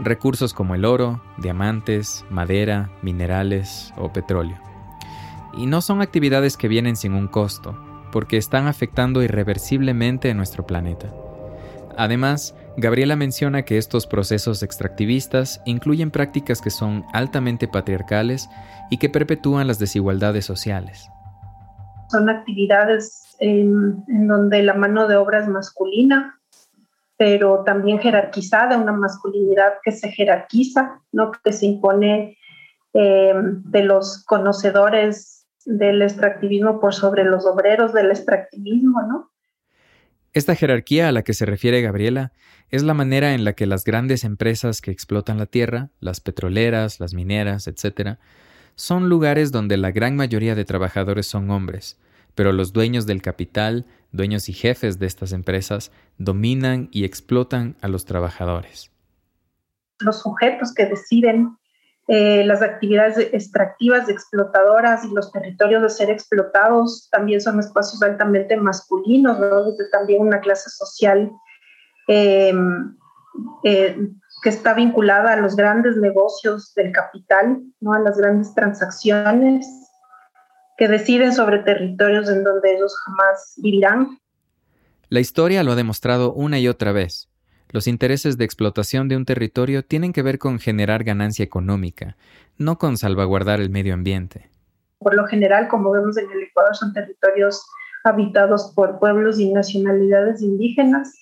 Recursos 0.00 0.52
como 0.52 0.74
el 0.74 0.84
oro, 0.84 1.22
diamantes, 1.38 2.26
madera, 2.28 2.90
minerales 3.00 3.94
o 3.96 4.12
petróleo. 4.12 4.71
Y 5.56 5.66
no 5.66 5.80
son 5.80 6.00
actividades 6.00 6.56
que 6.56 6.68
vienen 6.68 6.96
sin 6.96 7.14
un 7.14 7.28
costo, 7.28 7.76
porque 8.10 8.36
están 8.36 8.66
afectando 8.66 9.22
irreversiblemente 9.22 10.30
a 10.30 10.34
nuestro 10.34 10.66
planeta. 10.66 11.12
Además, 11.96 12.54
Gabriela 12.76 13.16
menciona 13.16 13.62
que 13.62 13.76
estos 13.76 14.06
procesos 14.06 14.62
extractivistas 14.62 15.60
incluyen 15.66 16.10
prácticas 16.10 16.62
que 16.62 16.70
son 16.70 17.04
altamente 17.12 17.68
patriarcales 17.68 18.48
y 18.90 18.98
que 18.98 19.10
perpetúan 19.10 19.66
las 19.66 19.78
desigualdades 19.78 20.46
sociales. 20.46 21.08
Son 22.10 22.28
actividades 22.28 23.36
en, 23.40 24.04
donde 24.06 24.62
la 24.62 24.74
mano 24.74 25.06
de 25.06 25.16
obra 25.16 25.40
es 25.40 25.48
masculina, 25.48 26.38
pero 27.16 27.62
también 27.64 27.98
jerarquizada, 27.98 28.78
una 28.78 28.92
masculinidad 28.92 29.74
que 29.82 29.92
se 29.92 30.10
jerarquiza, 30.10 31.00
¿no? 31.12 31.30
que 31.32 31.52
se 31.52 31.66
impone 31.66 32.38
eh, 32.94 33.32
de 33.34 33.82
los 33.84 34.24
conocedores 34.24 35.41
del 35.64 36.02
extractivismo 36.02 36.80
por 36.80 36.94
sobre 36.94 37.24
los 37.24 37.46
obreros 37.46 37.92
del 37.92 38.10
extractivismo, 38.10 39.02
¿no? 39.02 39.32
Esta 40.32 40.54
jerarquía 40.54 41.08
a 41.08 41.12
la 41.12 41.22
que 41.22 41.34
se 41.34 41.44
refiere 41.44 41.82
Gabriela 41.82 42.32
es 42.70 42.82
la 42.82 42.94
manera 42.94 43.34
en 43.34 43.44
la 43.44 43.52
que 43.52 43.66
las 43.66 43.84
grandes 43.84 44.24
empresas 44.24 44.80
que 44.80 44.90
explotan 44.90 45.38
la 45.38 45.46
tierra, 45.46 45.90
las 46.00 46.20
petroleras, 46.20 47.00
las 47.00 47.12
mineras, 47.12 47.66
etc., 47.66 48.18
son 48.74 49.10
lugares 49.10 49.52
donde 49.52 49.76
la 49.76 49.90
gran 49.90 50.16
mayoría 50.16 50.54
de 50.54 50.64
trabajadores 50.64 51.26
son 51.26 51.50
hombres, 51.50 51.98
pero 52.34 52.52
los 52.52 52.72
dueños 52.72 53.04
del 53.04 53.20
capital, 53.20 53.84
dueños 54.10 54.48
y 54.48 54.54
jefes 54.54 54.98
de 54.98 55.06
estas 55.06 55.32
empresas, 55.32 55.92
dominan 56.16 56.88
y 56.90 57.04
explotan 57.04 57.76
a 57.82 57.88
los 57.88 58.06
trabajadores. 58.06 58.90
Los 59.98 60.22
sujetos 60.22 60.72
que 60.74 60.86
deciden 60.86 61.58
eh, 62.08 62.44
las 62.44 62.62
actividades 62.62 63.16
extractivas, 63.32 64.08
explotadoras 64.08 65.04
y 65.04 65.14
los 65.14 65.30
territorios 65.30 65.82
de 65.82 65.88
ser 65.88 66.10
explotados 66.10 67.08
también 67.12 67.40
son 67.40 67.60
espacios 67.60 68.02
altamente 68.02 68.56
masculinos, 68.56 69.38
¿no? 69.38 69.70
desde 69.70 69.88
también 69.90 70.22
una 70.22 70.40
clase 70.40 70.68
social 70.70 71.30
em, 72.08 72.96
eh, 73.62 73.96
que 74.42 74.48
está 74.48 74.74
vinculada 74.74 75.32
a 75.32 75.36
los 75.36 75.54
grandes 75.54 75.96
negocios 75.96 76.74
del 76.74 76.90
capital, 76.90 77.62
¿no? 77.80 77.94
a 77.94 78.00
las 78.00 78.18
grandes 78.18 78.52
transacciones 78.52 79.64
que 80.76 80.88
deciden 80.88 81.32
sobre 81.32 81.60
territorios 81.60 82.28
en 82.28 82.42
donde 82.42 82.74
ellos 82.74 82.96
jamás 83.06 83.54
vivirán. 83.58 84.18
La 85.08 85.20
historia 85.20 85.62
lo 85.62 85.72
ha 85.72 85.76
demostrado 85.76 86.32
una 86.32 86.58
y 86.58 86.66
otra 86.66 86.90
vez. 86.90 87.31
Los 87.72 87.88
intereses 87.88 88.38
de 88.38 88.44
explotación 88.44 89.08
de 89.08 89.16
un 89.16 89.24
territorio 89.24 89.84
tienen 89.84 90.12
que 90.12 90.22
ver 90.22 90.38
con 90.38 90.60
generar 90.60 91.02
ganancia 91.02 91.44
económica, 91.44 92.16
no 92.58 92.78
con 92.78 92.96
salvaguardar 92.96 93.60
el 93.60 93.70
medio 93.70 93.94
ambiente. 93.94 94.48
Por 94.98 95.14
lo 95.14 95.26
general, 95.26 95.66
como 95.66 95.90
vemos 95.90 96.16
en 96.16 96.30
el 96.30 96.42
Ecuador, 96.44 96.76
son 96.76 96.92
territorios 96.92 97.66
habitados 98.04 98.72
por 98.76 99.00
pueblos 99.00 99.40
y 99.40 99.52
nacionalidades 99.52 100.42
indígenas 100.42 101.18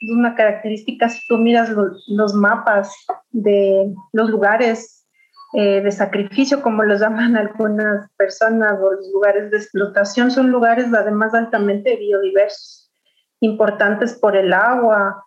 es 0.00 0.10
una 0.10 0.34
característica, 0.34 1.08
si 1.08 1.26
tú 1.26 1.38
miras 1.38 1.70
los 2.06 2.34
mapas 2.34 2.94
de 3.30 3.94
los 4.12 4.30
lugares 4.30 5.06
eh, 5.54 5.80
de 5.80 5.90
sacrificio, 5.90 6.60
como 6.60 6.82
los 6.82 7.00
llaman 7.00 7.36
algunas 7.36 8.10
personas, 8.16 8.78
o 8.80 8.92
los 8.92 9.08
lugares 9.12 9.50
de 9.50 9.56
explotación, 9.56 10.30
son 10.30 10.50
lugares 10.50 10.92
además 10.92 11.32
altamente 11.32 11.96
biodiversos, 11.96 12.90
importantes 13.40 14.14
por 14.14 14.36
el 14.36 14.52
agua, 14.52 15.24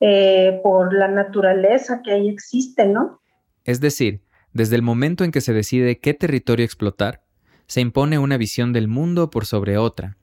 eh, 0.00 0.60
por 0.62 0.94
la 0.94 1.08
naturaleza 1.08 2.02
que 2.04 2.12
ahí 2.12 2.28
existe, 2.28 2.86
¿no? 2.86 3.20
Es 3.64 3.80
decir, 3.80 4.22
desde 4.52 4.76
el 4.76 4.82
momento 4.82 5.24
en 5.24 5.32
que 5.32 5.40
se 5.40 5.52
decide 5.52 5.98
qué 5.98 6.14
territorio 6.14 6.64
explotar, 6.64 7.22
se 7.66 7.80
impone 7.80 8.18
una 8.18 8.36
visión 8.36 8.72
del 8.72 8.88
mundo 8.88 9.30
por 9.30 9.44
sobre 9.44 9.76
otra, 9.76 10.16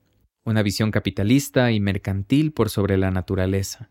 una 0.46 0.64
visión 0.64 0.92
capitalista 0.92 1.72
y 1.72 1.80
mercantil 1.80 2.52
por 2.52 2.70
sobre 2.70 2.98
la 2.98 3.12
naturaleza. 3.12 3.90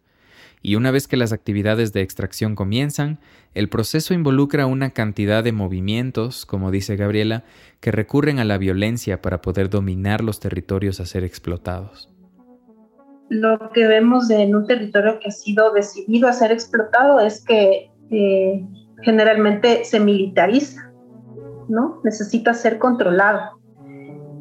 Y 0.63 0.77
una 0.77 0.91
vez 0.91 1.07
que 1.07 1.19
las 1.19 1.33
actividades 1.33 1.93
de 1.93 2.01
extracción 2.01 2.55
comienzan, 2.55 3.21
el 3.53 3.69
proceso 3.69 4.15
involucra 4.15 4.65
una 4.65 4.91
cantidad 4.91 5.45
de 5.45 5.53
movimientos, 5.53 6.47
como 6.47 6.71
dice 6.71 6.97
Gabriela, 6.97 7.45
que 7.81 7.93
recurren 7.93 8.39
a 8.39 8.45
la 8.45 8.57
violencia 8.57 9.21
para 9.21 9.43
poder 9.43 9.69
dominar 9.69 10.25
los 10.25 10.41
territorios 10.41 11.01
a 11.01 11.07
ser 11.07 11.23
explotados. 11.23 12.14
Lo 13.31 13.71
que 13.73 13.87
vemos 13.87 14.31
en 14.31 14.55
un 14.55 14.67
territorio 14.67 15.19
que 15.19 15.29
ha 15.29 15.33
sido 15.33 15.73
decidido 15.73 16.29
a 16.29 16.33
ser 16.33 16.53
explotado 16.53 17.21
es 17.21 17.45
que 17.45 17.91
eh, 18.11 18.67
generalmente 19.03 19.85
se 19.85 19.99
militariza, 19.99 20.93
¿no? 21.69 22.01
Necesita 22.05 22.55
ser 22.55 22.79
controlado. 22.79 23.59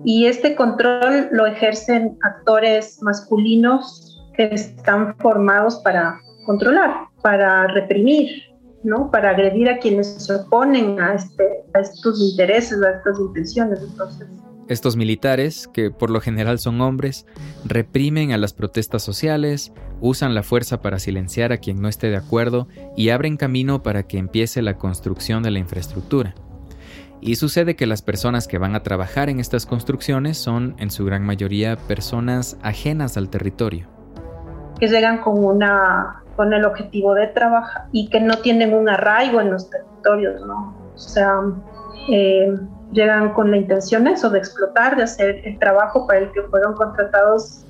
Y 0.06 0.26
este 0.26 0.56
control 0.56 1.30
lo 1.32 1.46
ejercen 1.46 2.18
actores 2.24 3.02
masculinos 3.02 4.22
que 4.36 4.46
están 4.54 5.16
formados 5.18 5.78
para 5.78 6.20
controlar, 6.46 7.08
para 7.22 7.68
reprimir, 7.68 8.28
¿no? 8.84 9.10
Para 9.12 9.30
agredir 9.30 9.70
a 9.70 9.78
quienes 9.80 10.08
se 10.08 10.36
oponen 10.36 11.00
a, 11.00 11.14
este, 11.14 11.64
a 11.74 11.80
estos 11.80 12.20
intereses, 12.20 12.82
a 12.82 12.92
estas 12.92 13.18
intenciones. 13.20 13.82
Entonces, 13.82 14.28
estos 14.68 14.96
militares, 14.96 15.70
que 15.74 15.92
por 15.92 16.10
lo 16.10 16.22
general 16.22 16.60
son 16.60 16.82
hombres, 16.82 17.26
reprimen 17.66 18.32
a 18.32 18.38
las 18.38 18.54
protestas 18.54 19.04
sociales, 19.04 19.74
usan 20.02 20.36
la 20.36 20.44
fuerza 20.44 20.82
para 20.82 21.00
silenciar 21.00 21.52
a 21.52 21.58
quien 21.58 21.82
no 21.82 21.88
esté 21.88 22.10
de 22.10 22.18
acuerdo 22.18 22.68
y 22.96 23.10
abren 23.10 23.38
camino 23.38 23.84
para 23.84 24.04
que 24.04 24.18
empiece 24.18 24.62
la 24.62 24.78
construcción 24.78 25.44
de 25.44 25.52
la 25.52 25.60
infraestructura. 25.60 26.36
Y 27.22 27.36
sucede 27.36 27.78
que 27.78 27.88
las 27.88 28.02
personas 28.02 28.50
que 28.50 28.58
van 28.58 28.76
a 28.76 28.84
trabajar 28.84 29.30
en 29.30 29.40
estas 29.40 29.66
construcciones 29.66 30.38
son, 30.38 30.76
en 30.78 30.92
su 30.92 31.06
gran 31.06 31.24
mayoría, 31.24 31.78
personas 31.78 32.58
ajenas 32.62 33.16
al 33.16 33.30
territorio. 33.30 33.88
Que 34.78 34.90
llegan 34.90 35.20
con, 35.22 35.42
una, 35.42 36.22
con 36.36 36.52
el 36.54 36.66
objetivo 36.66 37.14
de 37.14 37.28
trabajar 37.28 37.84
y 37.94 38.10
que 38.10 38.20
no 38.20 38.40
tienen 38.40 38.74
un 38.74 38.90
arraigo 38.90 39.40
en 39.40 39.52
los 39.52 39.70
territorios, 39.70 40.46
¿no? 40.46 40.76
O 40.94 40.98
sea, 40.98 41.40
eh, 42.10 42.54
llegan 42.94 43.34
con 43.34 43.52
la 43.52 43.58
intención 43.58 44.08
eso, 44.08 44.30
de 44.30 44.40
explotar, 44.40 44.96
de 44.96 45.04
hacer 45.04 45.42
el 45.46 45.60
trabajo 45.60 46.08
para 46.08 46.20
el 46.20 46.32
que 46.32 46.42
fueron 46.44 46.74
contratados 46.76 47.66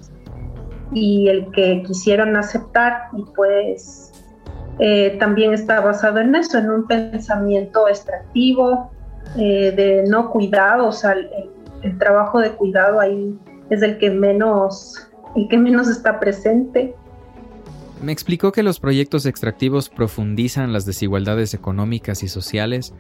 y 0.92 1.28
el 1.30 1.50
que 1.52 1.84
quisieron 1.84 2.36
aceptar 2.36 3.08
y 3.14 3.26
pues 3.36 4.12
eh, 4.80 5.18
también 5.20 5.54
está 5.54 5.82
basado 5.82 6.20
en 6.20 6.36
eso, 6.36 6.58
en 6.58 6.70
un 6.70 6.88
pensamiento 6.88 7.88
extractivo, 7.88 8.92
eh, 9.38 9.72
de 9.76 10.04
no 10.10 10.30
cuidado, 10.30 10.88
o 10.88 10.92
sea, 10.92 11.14
el, 11.14 11.98
trabajo 11.98 12.40
de 12.40 12.52
cuidado 12.52 13.00
ahí 13.00 13.38
es 13.70 13.82
el 13.82 13.98
que 13.98 14.10
menos, 14.10 15.10
el 15.36 15.48
que 15.50 15.58
menos 15.58 15.90
está 15.90 16.20
presente. 16.20 16.96
Me 18.04 18.12
explicó 18.12 18.52
que 18.52 18.64
los 18.64 18.82
proyectos 18.82 19.26
extractivos 19.26 19.88
profundizan 19.88 20.74
las 20.74 20.86
desigualdades 20.86 21.54
económicas 21.54 22.22
y 22.22 22.28
sociales 22.28 22.94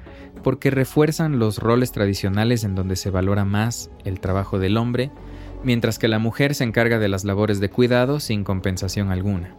porque 0.45 0.71
refuerzan 0.71 1.39
los 1.39 1.57
roles 1.57 1.91
tradicionales 1.91 2.63
en 2.63 2.73
donde 2.73 2.95
se 2.95 3.09
valora 3.09 3.43
más 3.43 3.91
el 4.05 4.21
trabajo 4.21 4.59
del 4.59 4.77
hombre, 4.77 5.11
mientras 5.61 5.99
que 5.99 6.07
la 6.07 6.19
mujer 6.19 6.55
se 6.55 6.63
encarga 6.63 6.99
de 6.99 7.09
las 7.09 7.25
labores 7.25 7.59
de 7.59 7.69
cuidado 7.69 8.21
sin 8.21 8.45
compensación 8.45 9.11
alguna. 9.11 9.53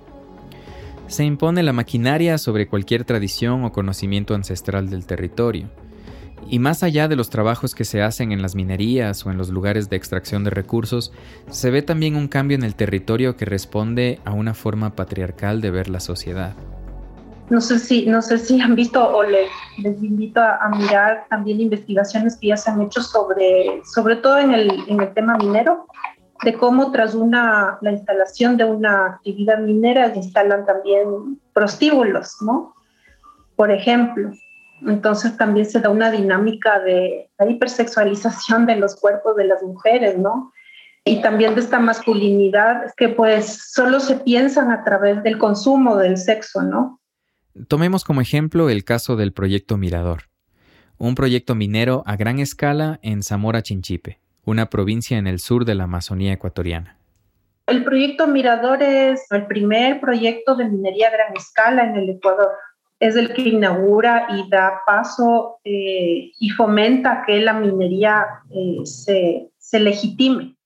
Se 1.09 1.25
impone 1.25 1.63
la 1.63 1.75
maquinaria 1.75 2.39
sobre 2.39 2.67
cualquier 2.67 3.05
tradición 3.05 3.65
o 3.65 3.73
conocimiento 3.73 4.35
ancestral 4.35 4.89
del 4.89 5.05
territorio, 5.05 5.69
y 6.49 6.59
más 6.59 6.83
allá 6.83 7.09
de 7.09 7.17
los 7.17 7.31
trabajos 7.31 7.75
que 7.75 7.85
se 7.85 8.03
hacen 8.03 8.33
en 8.33 8.43
las 8.43 8.55
minerías 8.55 9.25
o 9.27 9.31
en 9.31 9.39
los 9.39 9.51
lugares 9.51 9.89
de 9.91 9.97
extracción 9.97 10.45
de 10.45 10.51
recursos, 10.51 11.13
se 11.51 11.71
ve 11.71 11.83
también 11.83 12.17
un 12.17 12.29
cambio 12.29 12.57
en 12.57 12.65
el 12.65 12.75
territorio 12.75 13.37
que 13.37 13.45
responde 13.45 14.21
a 14.25 14.33
una 14.33 14.55
forma 14.55 14.95
patriarcal 14.95 15.61
de 15.61 15.71
ver 15.71 15.89
la 15.89 16.01
sociedad. 16.01 16.55
No 17.51 17.61
sé 17.61 17.79
si, 17.79 18.07
no 18.07 18.23
sé 18.23 18.39
si 18.39 18.61
han 18.61 18.75
visto 18.75 19.07
o 19.07 19.23
les, 19.23 19.51
les 19.79 20.03
invito 20.03 20.41
a, 20.41 20.69
mirar 20.71 21.27
también 21.29 21.61
investigaciones 21.61 22.37
que 22.37 22.49
ya 22.49 22.57
se 22.57 22.71
han 22.71 22.81
hecho 22.81 23.03
sobre, 23.03 23.83
sobre 23.85 24.17
todo 24.17 24.39
en 24.39 24.53
el, 24.53 24.71
en 24.89 25.01
el 25.01 25.13
tema 25.13 25.37
minero, 25.37 25.87
de 26.43 26.55
cómo 26.55 26.91
tras 26.91 27.15
una, 27.15 27.79
la 27.81 27.93
instalación 27.93 28.57
de 28.57 28.65
una 28.65 29.07
actividad 29.07 29.59
minera 29.59 30.11
se 30.13 30.19
instalan 30.19 30.65
también 30.65 31.39
prostíbulos, 31.53 32.37
¿no? 32.41 32.75
Por 33.57 33.71
ejemplo, 33.71 34.33
entonces 34.87 35.37
también 35.37 35.67
se 35.67 35.81
da 35.81 35.91
una 35.91 36.11
dinámica 36.11 36.81
de 36.81 37.31
la 37.39 37.51
hipersexualización 37.51 38.67
de 38.67 38.77
los 38.77 38.97
cuerpos 38.97 39.37
de 39.37 39.45
las 39.45 39.63
mujeres, 39.63 40.19
¿no? 40.19 40.53
Y 41.05 41.21
también 41.21 41.55
de 41.55 41.61
esta 41.61 41.79
masculinidad 41.79 42.93
que 42.97 43.11
pues 43.11 43.71
solo 43.73 44.01
se 44.01 44.17
piensan 44.17 44.71
a 44.71 44.85
través 44.85 45.23
del 45.23 45.39
consumo 45.39 45.97
del 45.97 46.17
sexo, 46.17 46.63
¿no? 46.63 47.01
Tomemos 47.69 48.05
como 48.05 48.21
ejemplo 48.21 48.71
el 48.71 48.85
caso 48.85 49.17
del 49.17 49.33
proyecto 49.33 49.77
Mirador, 49.77 50.25
un 50.99 51.15
proyecto 51.15 51.55
minero 51.55 52.03
a 52.07 52.17
gran 52.17 52.39
escala 52.39 52.99
en 53.03 53.23
Zamora 53.23 53.63
Chinchipe, 53.63 54.19
una 54.45 54.71
provincia 54.71 55.19
en 55.19 55.27
el 55.27 55.39
sur 55.39 55.65
de 55.65 55.75
la 55.75 55.85
Amazonía 55.85 56.33
ecuatoriana. 56.33 56.99
El 57.67 57.85
proyecto 57.85 58.27
Mirador 58.27 58.83
es 58.83 59.31
el 59.31 59.47
primer 59.47 60.01
proyecto 60.01 60.55
de 60.55 60.69
minería 60.69 61.09
a 61.09 61.13
gran 61.13 61.37
escala 61.37 61.85
en 61.85 61.97
el 61.97 62.11
Ecuador 62.11 62.51
es 63.07 63.17
el 63.17 63.35
que 63.35 63.43
inaugura 63.43 64.29
y 64.31 64.49
da 64.49 64.81
paso 64.87 65.59
eh, 65.63 66.33
y 66.39 66.49
fomenta 66.51 67.23
que 67.27 67.39
la 67.39 67.53
minería 67.53 68.25
eh, 68.51 68.79
se, 68.85 69.51
se 69.59 69.81
legitime. 69.81 70.57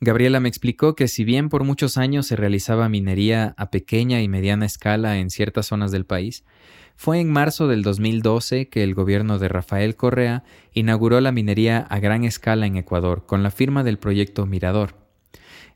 Gabriela 0.00 0.40
me 0.40 0.48
explicó 0.48 0.96
que 0.96 1.06
si 1.06 1.22
bien 1.22 1.48
por 1.48 1.62
muchos 1.62 1.96
años 1.96 2.26
se 2.26 2.34
realizaba 2.34 2.88
minería 2.88 3.54
a 3.56 3.70
pequeña 3.70 4.20
y 4.20 4.26
mediana 4.26 4.66
escala 4.66 5.18
en 5.18 5.30
ciertas 5.30 5.66
zonas 5.66 5.92
del 5.92 6.04
país, 6.04 6.44
fue 6.96 7.20
en 7.20 7.30
marzo 7.30 7.68
del 7.68 7.82
2012 7.82 8.68
que 8.68 8.82
el 8.82 8.94
gobierno 8.94 9.38
de 9.38 9.46
Rafael 9.46 9.94
Correa 9.94 10.42
inauguró 10.72 11.20
la 11.20 11.30
minería 11.30 11.78
a 11.78 12.00
gran 12.00 12.24
escala 12.24 12.66
en 12.66 12.76
Ecuador 12.76 13.26
con 13.26 13.44
la 13.44 13.52
firma 13.52 13.84
del 13.84 13.98
proyecto 13.98 14.44
Mirador. 14.44 14.94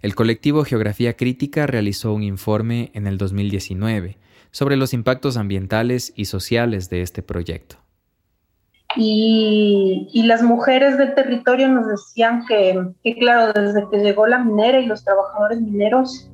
El 0.02 0.16
colectivo 0.16 0.64
Geografía 0.64 1.16
Crítica 1.16 1.68
realizó 1.68 2.12
un 2.12 2.24
informe 2.24 2.90
en 2.94 3.06
el 3.06 3.16
2019 3.16 4.18
sobre 4.50 4.76
los 4.76 4.92
impactos 4.92 5.36
ambientales 5.36 6.12
y 6.16 6.26
sociales 6.26 6.90
de 6.90 7.02
este 7.02 7.22
proyecto. 7.22 7.76
Y, 8.96 10.22
las 10.24 10.42
mujeres 10.42 10.98
del 10.98 11.14
territorio 11.14 11.68
nos 11.68 11.86
decían 11.88 12.44
que, 12.46 13.14
claro, 13.18 13.52
desde 13.52 13.88
que 13.90 13.98
llegó 13.98 14.26
la 14.26 14.38
minera 14.38 14.80
y 14.80 14.86
los 14.86 15.04
trabajadores 15.04 15.60
mineros, 15.60 16.30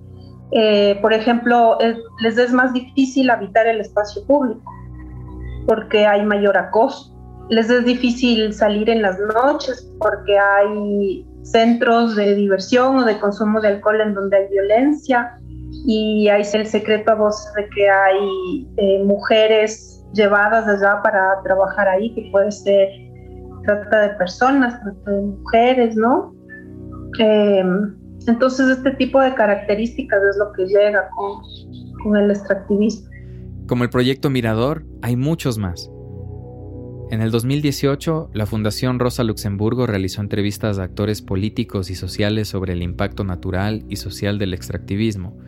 eh, 0.52 0.98
por 1.02 1.12
ejemplo, 1.12 1.79
les 2.20 2.38
es 2.38 2.52
más 2.52 2.72
difícil 2.72 3.31
habitar 3.31 3.66
el 3.66 3.81
espacio 3.81 4.24
público 4.26 4.70
porque 5.66 6.07
hay 6.07 6.24
mayor 6.24 6.57
acoso, 6.57 7.12
les 7.50 7.68
es 7.70 7.85
difícil 7.85 8.52
salir 8.55 8.88
en 8.88 9.02
las 9.02 9.18
noches 9.18 9.90
porque 9.98 10.38
hay 10.38 11.26
centros 11.42 12.16
de 12.16 12.35
diversión 12.35 12.98
o 12.98 13.05
de 13.05 13.18
consumo 13.18 13.61
de 13.61 13.68
alcohol 13.68 14.00
en 14.00 14.14
donde 14.14 14.37
hay 14.37 14.48
violencia 14.48 15.38
y 15.87 16.29
hay 16.29 16.42
el 16.52 16.66
secreto 16.66 17.12
a 17.12 17.14
voces 17.14 17.52
de 17.55 17.68
que 17.70 17.88
hay 17.88 18.68
eh, 18.76 19.05
mujeres 19.05 20.05
llevadas 20.12 20.66
allá 20.66 21.00
para 21.02 21.42
trabajar 21.44 21.88
ahí, 21.88 22.14
que 22.14 22.29
puede 22.31 22.50
ser 22.52 22.88
trata 23.64 24.00
de 24.02 24.09
personas, 24.14 24.81
trata 24.81 25.11
de 25.11 25.22
mujeres, 25.22 25.96
¿no? 25.96 26.33
Em, 27.18 27.94
entonces 28.26 28.79
este 28.79 28.92
tipo 28.92 29.20
de 29.20 29.35
características 29.35 30.20
es 30.31 30.37
lo 30.38 30.52
que 30.52 30.66
llega 30.66 31.09
con, 31.16 31.42
con 32.02 32.16
el 32.16 32.31
extractivismo. 32.31 33.09
Como 33.66 33.85
el 33.85 33.90
proyecto 33.90 34.31
Mirador, 34.31 34.85
hay 35.02 35.16
muchos 35.16 35.59
más. 35.59 35.90
En 37.09 37.23
el 37.23 37.31
2018, 37.31 38.31
la 38.35 38.47
Fundación 38.47 38.99
Rosa 38.99 39.23
Luxemburgo 39.23 39.87
realizó 39.87 40.21
entrevistas 40.21 40.79
a 40.79 40.83
actores 40.83 41.23
políticos 41.23 41.88
y 41.88 41.95
sociales 41.95 42.49
sobre 42.49 42.73
el 42.73 42.83
impacto 42.83 43.23
natural 43.23 43.85
y 43.88 43.97
social 43.97 44.40
del 44.40 44.55
extractivismo. 44.55 45.38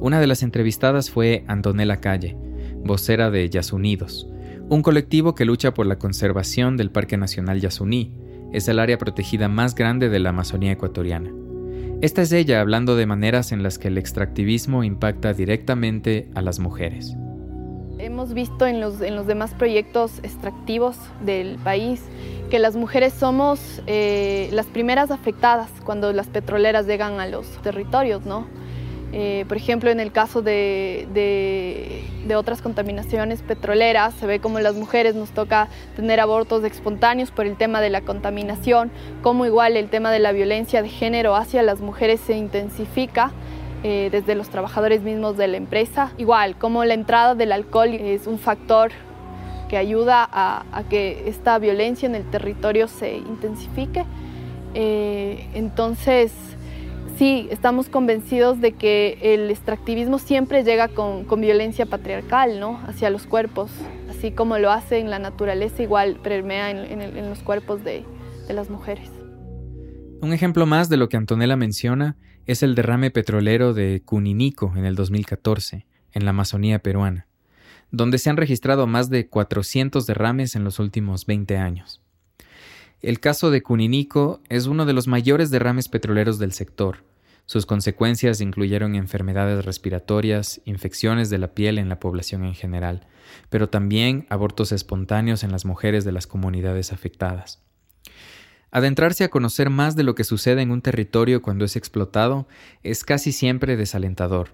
Una 0.00 0.20
de 0.20 0.26
las 0.26 0.42
entrevistadas 0.42 1.10
fue 1.10 1.44
Antonella 1.48 2.00
Calle, 2.00 2.38
vocera 2.82 3.30
de 3.30 3.50
Yasunidos, 3.50 4.26
un 4.70 4.80
colectivo 4.80 5.34
que 5.34 5.44
lucha 5.44 5.74
por 5.74 5.84
la 5.84 5.98
conservación 5.98 6.78
del 6.78 6.90
Parque 6.90 7.18
Nacional 7.18 7.60
Yasuní. 7.60 8.14
Es 8.54 8.66
el 8.68 8.78
área 8.78 8.96
protegida 8.96 9.48
más 9.48 9.74
grande 9.74 10.08
de 10.08 10.18
la 10.18 10.30
Amazonía 10.30 10.72
ecuatoriana. 10.72 11.30
Esta 12.00 12.22
es 12.22 12.32
ella 12.32 12.62
hablando 12.62 12.96
de 12.96 13.04
maneras 13.04 13.52
en 13.52 13.62
las 13.62 13.78
que 13.78 13.88
el 13.88 13.98
extractivismo 13.98 14.82
impacta 14.82 15.34
directamente 15.34 16.30
a 16.34 16.40
las 16.40 16.58
mujeres. 16.58 17.16
Hemos 17.98 18.34
visto 18.34 18.66
en 18.66 18.78
los, 18.78 19.00
en 19.00 19.16
los 19.16 19.26
demás 19.26 19.54
proyectos 19.54 20.18
extractivos 20.22 20.96
del 21.24 21.56
país 21.56 22.02
que 22.50 22.58
las 22.58 22.76
mujeres 22.76 23.14
somos 23.14 23.80
eh, 23.86 24.50
las 24.52 24.66
primeras 24.66 25.10
afectadas 25.10 25.70
cuando 25.82 26.12
las 26.12 26.26
petroleras 26.26 26.86
llegan 26.86 27.20
a 27.20 27.26
los 27.26 27.46
territorios, 27.62 28.26
¿no? 28.26 28.46
Eh, 29.12 29.46
por 29.48 29.56
ejemplo, 29.56 29.88
en 29.88 29.98
el 29.98 30.12
caso 30.12 30.42
de, 30.42 31.08
de, 31.14 32.04
de, 32.26 32.36
otras 32.36 32.60
contaminaciones 32.60 33.40
petroleras, 33.40 34.12
se 34.14 34.26
ve 34.26 34.40
como 34.40 34.60
las 34.60 34.74
mujeres 34.74 35.14
nos 35.14 35.30
toca 35.30 35.68
tener 35.94 36.20
abortos 36.20 36.62
espontáneos 36.64 37.30
por 37.30 37.46
el 37.46 37.56
tema 37.56 37.80
de 37.80 37.88
la 37.88 38.02
contaminación, 38.02 38.90
como 39.22 39.46
igual 39.46 39.76
el 39.76 39.88
tema 39.88 40.10
de 40.10 40.18
la 40.18 40.32
violencia 40.32 40.82
de 40.82 40.90
género 40.90 41.34
hacia 41.34 41.62
las 41.62 41.80
mujeres 41.80 42.20
se 42.20 42.36
intensifica. 42.36 43.32
Eh, 43.84 44.08
desde 44.10 44.34
los 44.34 44.48
trabajadores 44.48 45.02
mismos 45.02 45.36
de 45.36 45.48
la 45.48 45.58
empresa. 45.58 46.10
Igual, 46.18 46.56
como 46.58 46.84
la 46.84 46.94
entrada 46.94 47.34
del 47.34 47.52
alcohol 47.52 47.90
es 47.90 48.26
un 48.26 48.38
factor 48.38 48.90
que 49.68 49.76
ayuda 49.76 50.28
a, 50.32 50.82
que 50.88 51.28
esta 51.28 51.58
violencia 51.58 52.06
en 52.06 52.14
el 52.14 52.24
territorio 52.24 52.88
se 52.88 53.16
intensifique. 53.16 54.04
Eh, 54.74 55.46
entonces, 55.54 56.32
sí, 57.16 57.48
estamos 57.50 57.88
convencidos 57.88 58.60
de 58.60 58.72
que 58.72 59.18
el 59.20 59.50
extractivismo 59.50 60.18
siempre 60.18 60.64
llega 60.64 60.88
con, 60.88 61.26
violencia 61.40 61.86
patriarcal, 61.86 62.58
¿no? 62.58 62.80
Hacia 62.86 63.10
los 63.10 63.26
cuerpos, 63.26 63.70
así 64.10 64.30
como 64.30 64.58
lo 64.58 64.70
hace 64.72 64.98
en 64.98 65.10
la 65.10 65.18
naturaleza, 65.18 65.82
igual 65.82 66.16
permea 66.22 66.70
en, 66.70 67.28
los 67.28 67.40
cuerpos 67.40 67.84
de, 67.84 68.04
de 68.48 68.54
las 68.54 68.70
mujeres. 68.70 69.10
Un 70.22 70.32
ejemplo 70.32 70.64
más 70.64 70.88
de 70.88 70.96
lo 70.96 71.08
que 71.08 71.16
Antonella 71.18 71.56
menciona 71.56 72.16
es 72.46 72.62
el 72.62 72.74
derrame 72.74 73.10
petrolero 73.10 73.74
de 73.74 74.02
Cuninico 74.04 74.72
en 74.76 74.84
el 74.84 74.94
2014, 74.94 75.86
en 76.12 76.24
la 76.24 76.30
Amazonía 76.30 76.78
peruana, 76.78 77.26
donde 77.90 78.18
se 78.18 78.30
han 78.30 78.36
registrado 78.36 78.86
más 78.86 79.10
de 79.10 79.28
400 79.28 80.06
derrames 80.06 80.54
en 80.54 80.64
los 80.64 80.78
últimos 80.78 81.26
20 81.26 81.56
años. 81.56 82.00
El 83.02 83.20
caso 83.20 83.50
de 83.50 83.62
Cuninico 83.62 84.40
es 84.48 84.66
uno 84.66 84.86
de 84.86 84.92
los 84.92 85.06
mayores 85.06 85.50
derrames 85.50 85.88
petroleros 85.88 86.38
del 86.38 86.52
sector. 86.52 87.04
Sus 87.44 87.66
consecuencias 87.66 88.40
incluyeron 88.40 88.94
enfermedades 88.94 89.64
respiratorias, 89.64 90.60
infecciones 90.64 91.30
de 91.30 91.38
la 91.38 91.54
piel 91.54 91.78
en 91.78 91.88
la 91.88 92.00
población 92.00 92.44
en 92.44 92.54
general, 92.54 93.06
pero 93.50 93.68
también 93.68 94.26
abortos 94.30 94.72
espontáneos 94.72 95.44
en 95.44 95.52
las 95.52 95.64
mujeres 95.64 96.04
de 96.04 96.12
las 96.12 96.26
comunidades 96.26 96.92
afectadas. 96.92 97.65
Adentrarse 98.70 99.24
a 99.24 99.30
conocer 99.30 99.70
más 99.70 99.96
de 99.96 100.02
lo 100.02 100.14
que 100.14 100.24
sucede 100.24 100.62
en 100.62 100.70
un 100.70 100.82
territorio 100.82 101.42
cuando 101.42 101.64
es 101.64 101.76
explotado 101.76 102.46
es 102.82 103.04
casi 103.04 103.32
siempre 103.32 103.76
desalentador. 103.76 104.50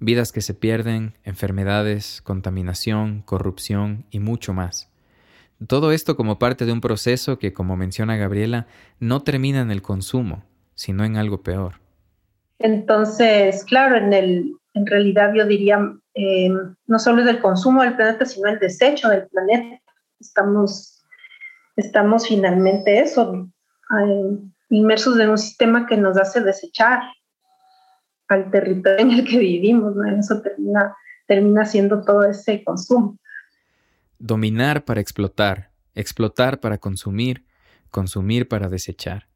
Vidas 0.00 0.32
que 0.32 0.40
se 0.40 0.54
pierden, 0.54 1.14
enfermedades, 1.22 2.20
contaminación, 2.22 3.22
corrupción 3.22 4.06
y 4.10 4.18
mucho 4.18 4.52
más. 4.52 4.90
Todo 5.66 5.92
esto 5.92 6.16
como 6.16 6.38
parte 6.38 6.66
de 6.66 6.72
un 6.72 6.80
proceso 6.80 7.38
que, 7.38 7.52
como 7.52 7.76
menciona 7.76 8.16
Gabriela, 8.16 8.66
no 8.98 9.22
termina 9.22 9.60
en 9.60 9.70
el 9.70 9.82
consumo, 9.82 10.44
sino 10.74 11.04
en 11.04 11.16
algo 11.16 11.42
peor. 11.42 11.74
Entonces, 12.58 13.64
claro, 13.64 13.96
en, 13.96 14.12
el, 14.12 14.56
en 14.74 14.86
realidad 14.86 15.32
yo 15.34 15.46
diría, 15.46 15.78
eh, 16.14 16.50
no 16.86 16.98
solo 16.98 17.22
es 17.22 17.28
el 17.28 17.40
consumo 17.40 17.82
del 17.82 17.96
planeta, 17.96 18.26
sino 18.26 18.48
el 18.48 18.58
desecho 18.58 19.08
del 19.08 19.26
planeta. 19.28 19.80
Estamos, 20.20 20.93
estamos 21.76 22.26
finalmente 22.28 23.00
eso, 23.00 23.48
inmersos 24.70 25.18
en 25.18 25.30
un 25.30 25.38
sistema 25.38 25.86
que 25.86 25.96
nos 25.96 26.16
hace 26.16 26.40
desechar 26.40 27.00
al 28.28 28.50
territorio 28.50 29.00
en 29.00 29.10
el 29.10 29.24
que 29.24 29.38
vivimos, 29.38 29.94
¿no? 29.94 30.18
Eso 30.18 30.40
termina, 30.40 30.96
termina 31.26 31.64
siendo 31.64 32.02
todo 32.02 32.24
ese 32.24 32.64
consumo. 32.64 33.18
Dominar 34.18 34.84
para 34.84 35.00
explotar, 35.00 35.70
explotar 35.94 36.60
para 36.60 36.78
consumir, 36.78 37.44
consumir 37.90 38.48
para 38.48 38.68
desechar. 38.68 39.28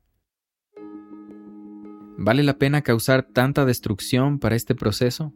¿Vale 2.21 2.43
la 2.43 2.55
pena 2.55 2.83
causar 2.83 3.23
tanta 3.23 3.65
destrucción 3.65 4.41
para 4.41 4.57
este 4.57 4.75
proceso? 4.75 5.33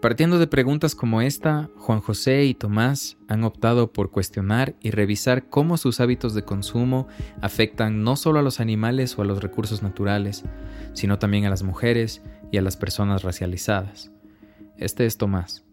Partiendo 0.00 0.38
de 0.38 0.46
preguntas 0.46 0.94
como 0.94 1.22
esta, 1.22 1.70
Juan 1.76 2.00
José 2.00 2.44
y 2.44 2.54
Tomás 2.54 3.16
han 3.28 3.44
optado 3.44 3.92
por 3.92 4.10
cuestionar 4.10 4.74
y 4.80 4.90
revisar 4.90 5.48
cómo 5.48 5.78
sus 5.78 6.00
hábitos 6.00 6.34
de 6.34 6.44
consumo 6.44 7.08
afectan 7.40 8.04
no 8.04 8.16
solo 8.16 8.38
a 8.38 8.42
los 8.42 8.60
animales 8.60 9.18
o 9.18 9.22
a 9.22 9.24
los 9.24 9.42
recursos 9.42 9.82
naturales, 9.82 10.44
sino 10.92 11.18
también 11.18 11.46
a 11.46 11.50
las 11.50 11.62
mujeres 11.62 12.22
y 12.52 12.58
a 12.58 12.62
las 12.62 12.76
personas 12.76 13.22
racializadas. 13.22 14.12
Este 14.76 15.06
es 15.06 15.16
Tomás. 15.16 15.64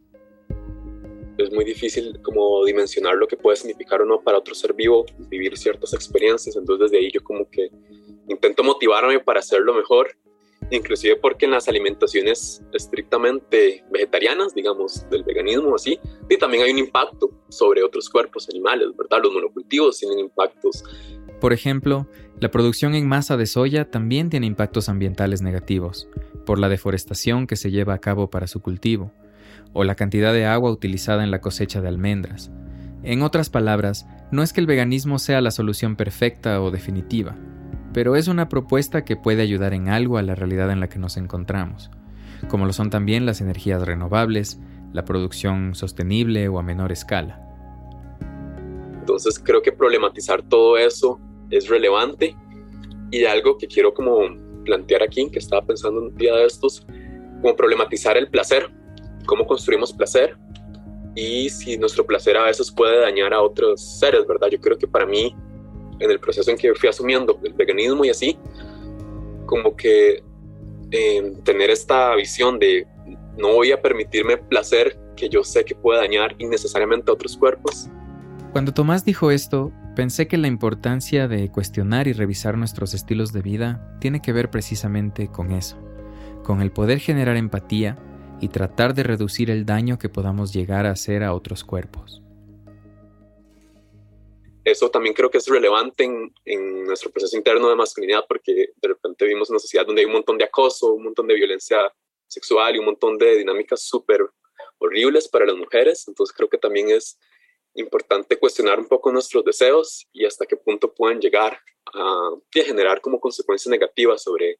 Es 1.37 1.51
muy 1.51 1.65
difícil 1.65 2.17
como 2.21 2.63
dimensionar 2.63 3.15
lo 3.15 3.27
que 3.27 3.35
puede 3.35 3.57
significar 3.57 4.01
o 4.01 4.05
no 4.05 4.21
para 4.21 4.37
otro 4.37 4.55
ser 4.55 4.73
vivo 4.73 5.05
vivir 5.29 5.57
ciertas 5.57 5.93
experiencias, 5.93 6.55
entonces 6.55 6.91
desde 6.91 7.03
ahí 7.03 7.11
yo 7.11 7.21
como 7.21 7.49
que 7.49 7.69
intento 8.29 8.63
motivarme 8.63 9.19
para 9.19 9.41
hacerlo 9.41 9.73
mejor 9.73 10.15
inclusive 10.75 11.15
porque 11.17 11.45
en 11.45 11.51
las 11.51 11.67
alimentaciones 11.67 12.61
estrictamente 12.73 13.83
vegetarianas, 13.91 14.53
digamos, 14.53 15.07
del 15.09 15.23
veganismo 15.23 15.75
así, 15.75 15.99
también 16.39 16.63
hay 16.63 16.71
un 16.71 16.79
impacto 16.79 17.29
sobre 17.49 17.83
otros 17.83 18.09
cuerpos 18.09 18.49
animales, 18.49 18.87
¿verdad? 18.97 19.19
Los 19.23 19.33
monocultivos 19.33 19.99
tienen 19.99 20.19
impactos. 20.19 20.83
Por 21.39 21.53
ejemplo, 21.53 22.07
la 22.39 22.51
producción 22.51 22.95
en 22.95 23.07
masa 23.07 23.37
de 23.37 23.45
soya 23.45 23.89
también 23.89 24.29
tiene 24.29 24.47
impactos 24.47 24.89
ambientales 24.89 25.41
negativos, 25.41 26.09
por 26.45 26.59
la 26.59 26.69
deforestación 26.69 27.47
que 27.47 27.55
se 27.55 27.71
lleva 27.71 27.93
a 27.93 27.99
cabo 27.99 28.29
para 28.29 28.47
su 28.47 28.61
cultivo, 28.61 29.11
o 29.73 29.83
la 29.83 29.95
cantidad 29.95 30.33
de 30.33 30.45
agua 30.45 30.71
utilizada 30.71 31.23
en 31.23 31.31
la 31.31 31.41
cosecha 31.41 31.81
de 31.81 31.87
almendras. 31.87 32.51
En 33.03 33.21
otras 33.21 33.49
palabras, 33.49 34.05
no 34.31 34.43
es 34.43 34.53
que 34.53 34.61
el 34.61 34.67
veganismo 34.67 35.19
sea 35.19 35.41
la 35.41 35.51
solución 35.51 35.95
perfecta 35.95 36.61
o 36.61 36.71
definitiva, 36.71 37.35
pero 37.93 38.15
es 38.15 38.27
una 38.27 38.49
propuesta 38.49 39.05
que 39.05 39.15
puede 39.15 39.41
ayudar 39.41 39.73
en 39.73 39.89
algo 39.89 40.17
a 40.17 40.23
la 40.23 40.35
realidad 40.35 40.71
en 40.71 40.79
la 40.79 40.89
que 40.89 40.99
nos 40.99 41.17
encontramos, 41.17 41.91
como 42.49 42.65
lo 42.65 42.73
son 42.73 42.89
también 42.89 43.25
las 43.25 43.39
energías 43.39 43.85
renovables, 43.85 44.59
la 44.93 45.05
producción 45.05 45.75
sostenible 45.75 46.47
o 46.47 46.59
a 46.59 46.63
menor 46.63 46.91
escala. 46.91 47.39
Entonces 48.99 49.39
creo 49.39 49.61
que 49.61 49.71
problematizar 49.71 50.41
todo 50.43 50.77
eso 50.77 51.19
es 51.49 51.67
relevante 51.67 52.35
y 53.11 53.25
algo 53.25 53.57
que 53.57 53.67
quiero 53.67 53.93
como 53.93 54.21
plantear 54.65 55.03
aquí, 55.03 55.29
que 55.29 55.39
estaba 55.39 55.65
pensando 55.65 56.01
un 56.01 56.15
día 56.15 56.33
de 56.35 56.45
estos, 56.45 56.85
como 57.41 57.55
problematizar 57.55 58.17
el 58.17 58.29
placer, 58.29 58.71
cómo 59.25 59.45
construimos 59.45 59.93
placer 59.93 60.37
y 61.15 61.49
si 61.49 61.77
nuestro 61.77 62.05
placer 62.05 62.37
a 62.37 62.45
veces 62.45 62.71
puede 62.71 63.01
dañar 63.01 63.33
a 63.33 63.41
otros 63.41 63.99
seres, 63.99 64.25
¿verdad? 64.25 64.47
Yo 64.49 64.59
creo 64.59 64.77
que 64.77 64.87
para 64.87 65.05
mí 65.05 65.35
en 65.99 66.11
el 66.11 66.19
proceso 66.19 66.49
en 66.51 66.57
que 66.57 66.73
fui 66.75 66.89
asumiendo 66.89 67.39
el 67.43 67.53
veganismo 67.53 68.05
y 68.05 68.09
así, 68.09 68.37
como 69.45 69.75
que 69.75 70.23
em, 70.91 71.41
tener 71.43 71.69
esta 71.69 72.15
visión 72.15 72.59
de 72.59 72.87
no 73.37 73.53
voy 73.53 73.71
a 73.71 73.81
permitirme 73.81 74.37
placer 74.37 74.97
que 75.15 75.29
yo 75.29 75.43
sé 75.43 75.65
que 75.65 75.75
puede 75.75 75.99
dañar 75.99 76.35
innecesariamente 76.39 77.11
a 77.11 77.13
otros 77.13 77.37
cuerpos. 77.37 77.89
Cuando 78.51 78.73
Tomás 78.73 79.03
dijo 79.03 79.31
esto, 79.31 79.71
pensé 79.95 80.27
que 80.27 80.37
la 80.37 80.47
importancia 80.47 81.27
de 81.27 81.49
cuestionar 81.49 82.07
y 82.07 82.13
revisar 82.13 82.57
nuestros 82.57 82.93
estilos 82.93 83.33
de 83.33 83.41
vida 83.41 83.97
tiene 83.99 84.21
que 84.21 84.33
ver 84.33 84.49
precisamente 84.49 85.27
con 85.27 85.51
eso, 85.51 85.77
con 86.43 86.61
el 86.61 86.71
poder 86.71 86.99
generar 86.99 87.35
empatía 87.35 87.97
y 88.39 88.49
tratar 88.49 88.93
de 88.93 89.03
reducir 89.03 89.49
el 89.49 89.65
daño 89.65 89.97
que 89.97 90.09
podamos 90.09 90.53
llegar 90.53 90.85
a 90.85 90.91
hacer 90.91 91.23
a 91.23 91.33
otros 91.33 91.63
cuerpos. 91.63 92.22
Eso 94.63 94.89
también 94.89 95.13
creo 95.13 95.29
que 95.29 95.37
es 95.37 95.47
relevante 95.47 96.03
en, 96.45 96.83
nuestro 96.85 97.11
proceso 97.11 97.35
interno 97.35 97.69
de 97.69 97.75
masculinidad 97.75 98.25
porque 98.27 98.69
de 98.75 98.87
repente 98.87 99.25
vivimos 99.25 99.49
una 99.49 99.59
sociedad 99.59 99.85
donde 99.85 100.01
hay 100.01 100.05
un 100.05 100.13
montón 100.13 100.37
de 100.37 100.45
acoso, 100.45 100.93
un 100.93 101.05
montón 101.05 101.27
de 101.27 101.33
violencia 101.33 101.91
sexual 102.27 102.75
y 102.75 102.79
un 102.79 102.85
montón 102.85 103.17
de 103.17 103.37
dinámicas 103.37 103.81
súper 103.83 104.21
horribles 104.77 105.27
para 105.27 105.45
las 105.45 105.55
mujeres. 105.55 106.07
Entonces 106.07 106.35
creo 106.35 106.49
que 106.49 106.57
también 106.57 106.89
es 106.89 107.17
importante 107.75 108.37
cuestionar 108.37 108.79
un 108.79 108.87
poco 108.87 109.11
nuestros 109.11 109.43
deseos 109.43 110.07
y 110.11 110.25
hasta 110.25 110.45
qué 110.45 110.55
punto 110.55 110.93
pueden 110.93 111.19
llegar 111.19 111.59
a, 111.93 112.29
generar 112.51 113.01
como 113.01 113.19
consecuencias 113.19 113.71
negativas 113.71 114.21
sobre, 114.21 114.59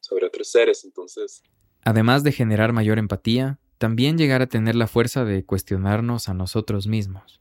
sobre 0.00 0.26
otros 0.26 0.50
seres. 0.50 0.84
Entonces... 0.84 1.42
Además 1.84 2.22
de 2.22 2.32
generar 2.32 2.72
mayor 2.72 2.98
empatía, 2.98 3.58
también 3.78 4.18
llegar 4.18 4.42
a 4.42 4.48
tener 4.48 4.74
la 4.74 4.86
fuerza 4.86 5.24
de 5.24 5.44
cuestionarnos 5.46 6.28
a 6.28 6.34
nosotros 6.34 6.86
mismos. 6.86 7.40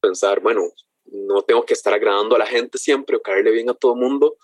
Pensar, 0.00 0.40
bueno, 0.40 0.62
no 1.04 1.42
tengo 1.42 1.64
que 1.64 1.74
estar 1.74 1.92
agradando 1.92 2.36
a 2.36 2.38
la 2.38 2.46
gente 2.46 2.78
siempre 2.78 3.16
o 3.16 3.22
caerle 3.22 3.50
bien 3.52 3.70
a 3.70 3.74
todo 3.74 3.94
el 3.94 4.00
mundo 4.00 4.36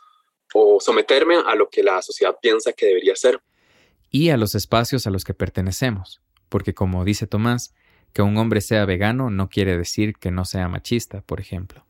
o 0.54 0.80
someterme 0.80 1.36
a 1.36 1.54
lo 1.54 1.68
que 1.68 1.82
la 1.82 2.02
sociedad 2.02 2.36
piensa 2.40 2.72
que 2.72 2.86
debería 2.86 3.16
ser. 3.16 3.40
Y 4.10 4.30
a 4.30 4.36
los 4.36 4.54
espacios 4.54 5.06
a 5.06 5.10
los 5.10 5.24
que 5.24 5.34
pertenecemos, 5.34 6.20
porque 6.48 6.74
como 6.74 7.04
dice 7.04 7.26
Tomás, 7.26 7.74
que 8.12 8.22
un 8.22 8.36
hombre 8.36 8.60
sea 8.60 8.84
vegano 8.84 9.30
no 9.30 9.48
quiere 9.48 9.76
decir 9.76 10.14
que 10.18 10.30
no 10.30 10.44
sea 10.44 10.68
machista, 10.68 11.22
por 11.22 11.40
ejemplo. 11.40 11.84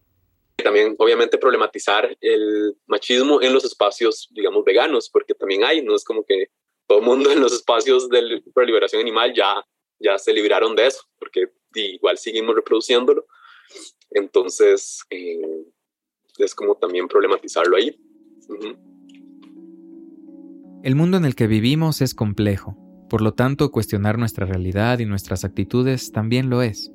También, 0.57 0.95
obviamente, 0.99 1.39
problematizar 1.39 2.17
el 2.21 2.77
machismo 2.87 3.43
en 3.43 3.53
los 3.53 3.65
espacios, 3.65 4.29
digamos, 4.31 4.65
veganos, 4.65 5.11
porque 5.11 5.35
también 5.35 5.65
hay, 5.65 5.83
no 5.83 5.97
es 5.97 6.05
como 6.05 6.25
que 6.25 6.47
todo 6.87 7.01
el 7.01 7.05
mundo 7.05 7.33
en 7.33 7.41
los 7.41 7.53
espacios 7.53 8.09
de 8.09 8.23
liberación 8.65 9.03
animal 9.03 9.33
ya, 9.35 9.65
ya 9.99 10.19
se 10.19 10.33
libraron 10.33 10.77
de 10.77 10.87
eso, 10.87 11.03
porque 11.19 11.47
igual 11.75 12.19
seguimos 12.19 12.55
reproduciéndolo. 12.55 13.27
Entonces, 14.11 15.03
eh, 15.11 15.67
es 16.39 16.55
como 16.55 16.77
también 16.77 17.09
problematizarlo 17.09 17.77
ahí. 17.77 17.99
El 20.83 20.95
mundo 20.97 21.17
en 21.17 21.25
el 21.25 21.35
que 21.35 21.47
vivimos 21.47 22.01
es 22.01 22.15
complejo 22.15 22.77
por 23.13 23.21
lo 23.21 23.35
tanto, 23.35 23.71
cuestionar 23.71 24.17
nuestra 24.17 24.47
realidad 24.47 24.99
y 24.99 25.05
nuestras 25.05 25.45
actitudes 25.45 26.13
también 26.13 26.49
lo 26.49 26.63
es. 26.63 26.91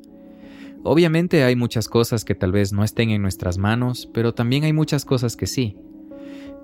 Obviamente 0.83 1.43
hay 1.43 1.55
muchas 1.55 1.87
cosas 1.87 2.25
que 2.25 2.33
tal 2.33 2.51
vez 2.51 2.73
no 2.73 2.83
estén 2.83 3.11
en 3.11 3.21
nuestras 3.21 3.59
manos, 3.59 4.09
pero 4.15 4.33
también 4.33 4.63
hay 4.63 4.73
muchas 4.73 5.05
cosas 5.05 5.37
que 5.37 5.45
sí. 5.45 5.77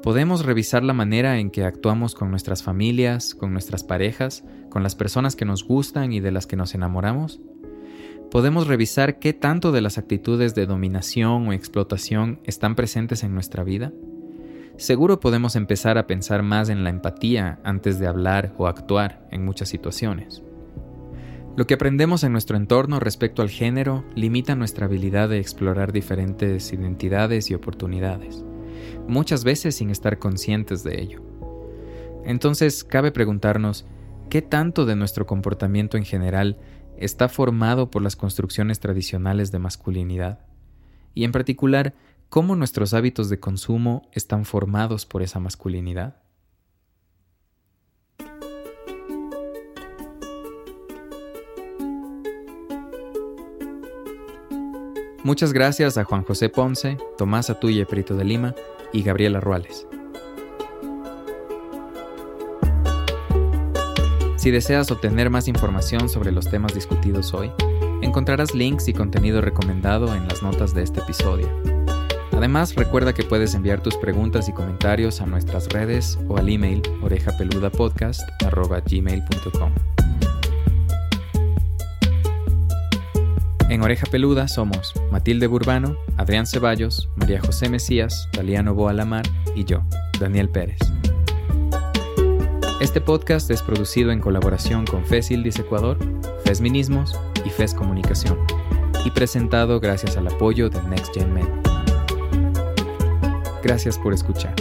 Podemos 0.01 0.43
revisar 0.43 0.83
la 0.83 0.93
manera 0.93 1.37
en 1.37 1.51
que 1.51 1.65
actuamos 1.65 2.15
con 2.15 2.31
nuestras 2.31 2.63
familias, 2.63 3.35
con 3.35 3.53
nuestras 3.53 3.83
parejas, 3.83 4.43
con 4.71 4.81
las 4.81 4.95
personas 4.95 5.35
que 5.35 5.45
nos 5.45 5.63
gustan 5.63 6.13
y 6.13 6.19
de 6.19 6.31
las 6.31 6.47
que 6.47 6.55
nos 6.55 6.73
enamoramos. 6.73 7.39
Podemos 8.31 8.67
revisar 8.67 9.19
qué 9.19 9.33
tanto 9.33 9.71
de 9.71 9.81
las 9.81 9.97
actitudes 9.97 10.55
de 10.55 10.65
dominación 10.65 11.47
o 11.47 11.53
explotación 11.53 12.39
están 12.45 12.75
presentes 12.75 13.23
en 13.23 13.33
nuestra 13.33 13.63
vida 13.63 13.91
seguro 14.77 15.19
podemos 15.19 15.55
empezar 15.55 15.97
a 15.97 16.07
pensar 16.07 16.43
más 16.43 16.69
en 16.69 16.83
la 16.83 16.89
empatía 16.89 17.59
antes 17.63 17.99
de 17.99 18.07
hablar 18.07 18.53
o 18.57 18.67
actuar 18.67 19.27
en 19.31 19.45
muchas 19.45 19.69
situaciones. 19.69 20.41
Lo 21.55 21.67
que 21.67 21.75
aprendemos 21.75 22.23
en 22.23 22.31
nuestro 22.31 22.57
entorno 22.57 22.99
respecto 22.99 23.43
al 23.43 23.49
género 23.49 24.03
limita 24.15 24.55
nuestra 24.55 24.87
habilidad 24.87 25.29
de 25.29 25.39
explorar 25.39 25.91
diferentes 25.91 26.73
identidades 26.73 27.51
y 27.51 27.53
oportunidades, 27.53 28.43
muchas 29.07 29.43
veces 29.43 29.75
sin 29.75 29.91
estar 29.91 30.17
conscientes 30.17 30.83
de 30.83 30.99
ello. 30.99 31.21
Entonces, 32.25 32.83
cabe 32.83 33.11
preguntarnos, 33.11 33.85
¿qué 34.29 34.41
tanto 34.41 34.85
de 34.85 34.95
nuestro 34.95 35.27
comportamiento 35.27 35.97
en 35.97 36.05
general 36.05 36.57
está 37.03 37.29
formado 37.29 37.89
por 37.89 38.01
las 38.01 38.15
construcciones 38.15 38.79
tradicionales 38.79 39.51
de 39.51 39.59
masculinidad? 39.59 40.39
Y 41.13 41.23
en 41.23 41.31
particular, 41.31 41.93
cómo 42.29 42.55
nuestros 42.55 42.93
hábitos 42.93 43.29
de 43.29 43.39
consumo 43.39 44.09
están 44.11 44.45
formados 44.45 45.05
por 45.05 45.21
esa 45.21 45.39
masculinidad. 45.39 46.23
Muchas 55.23 55.53
gracias 55.53 55.97
a 55.97 56.03
Juan 56.03 56.23
José 56.23 56.49
Ponce, 56.49 56.97
Tomás 57.17 57.49
Atuye 57.49 57.85
Perito 57.85 58.15
de 58.15 58.25
Lima 58.25 58.55
y 58.91 59.03
Gabriela 59.03 59.39
Ruales. 59.39 59.87
Si 64.43 64.51
deseas 64.51 64.91
obtener 64.91 65.29
más 65.29 65.47
información 65.47 66.09
sobre 66.09 66.33
los 66.33 66.49
temas 66.49 66.73
discutidos 66.73 67.33
hoy, 67.33 67.49
encontrarás 68.01 68.53
links 68.53 68.89
y 68.89 68.93
contenido 68.93 69.39
recomendado 69.39 70.13
en 70.13 70.27
las 70.27 70.43
notas 70.43 70.73
de 70.73 70.83
este 70.83 70.99
episodio. 70.99 71.47
Además, 72.33 72.75
recuerda 72.75 73.13
que 73.13 73.23
puedes 73.23 73.55
enviar 73.55 73.81
tus 73.81 73.95
preguntas 73.95 74.49
y 74.49 74.51
comentarios 74.51 75.21
a 75.21 75.27
nuestras 75.27 75.69
redes 75.69 76.19
o 76.27 76.35
al 76.35 76.49
email 76.49 76.81
orejapeludapodcast.gmail.com. 77.01 79.71
En 83.69 83.81
Oreja 83.81 84.07
Peluda 84.11 84.49
somos 84.49 84.91
Matilde 85.09 85.47
Burbano, 85.47 85.95
Adrián 86.17 86.47
Ceballos, 86.47 87.07
María 87.15 87.39
José 87.39 87.69
Mesías, 87.69 88.27
Daliano 88.33 88.73
Boalamar 88.73 89.23
y 89.55 89.63
yo, 89.63 89.83
Daniel 90.19 90.49
Pérez. 90.49 90.92
Este 92.83 92.99
podcast 92.99 93.49
es 93.49 93.61
producido 93.61 94.11
en 94.11 94.19
colaboración 94.19 94.85
con 94.85 95.05
FESILDIS 95.05 95.57
Ecuador, 95.57 95.97
FESMinismos 96.43 97.17
y 97.45 97.49
FES 97.49 97.73
Comunicación 97.75 98.37
y 99.05 99.11
presentado 99.11 99.79
gracias 99.79 100.17
al 100.17 100.27
apoyo 100.27 100.69
de 100.69 100.83
Next 100.83 101.13
Gen 101.13 101.33
Men. 101.33 101.47
Gracias 103.63 103.97
por 103.97 104.13
escuchar. 104.13 104.53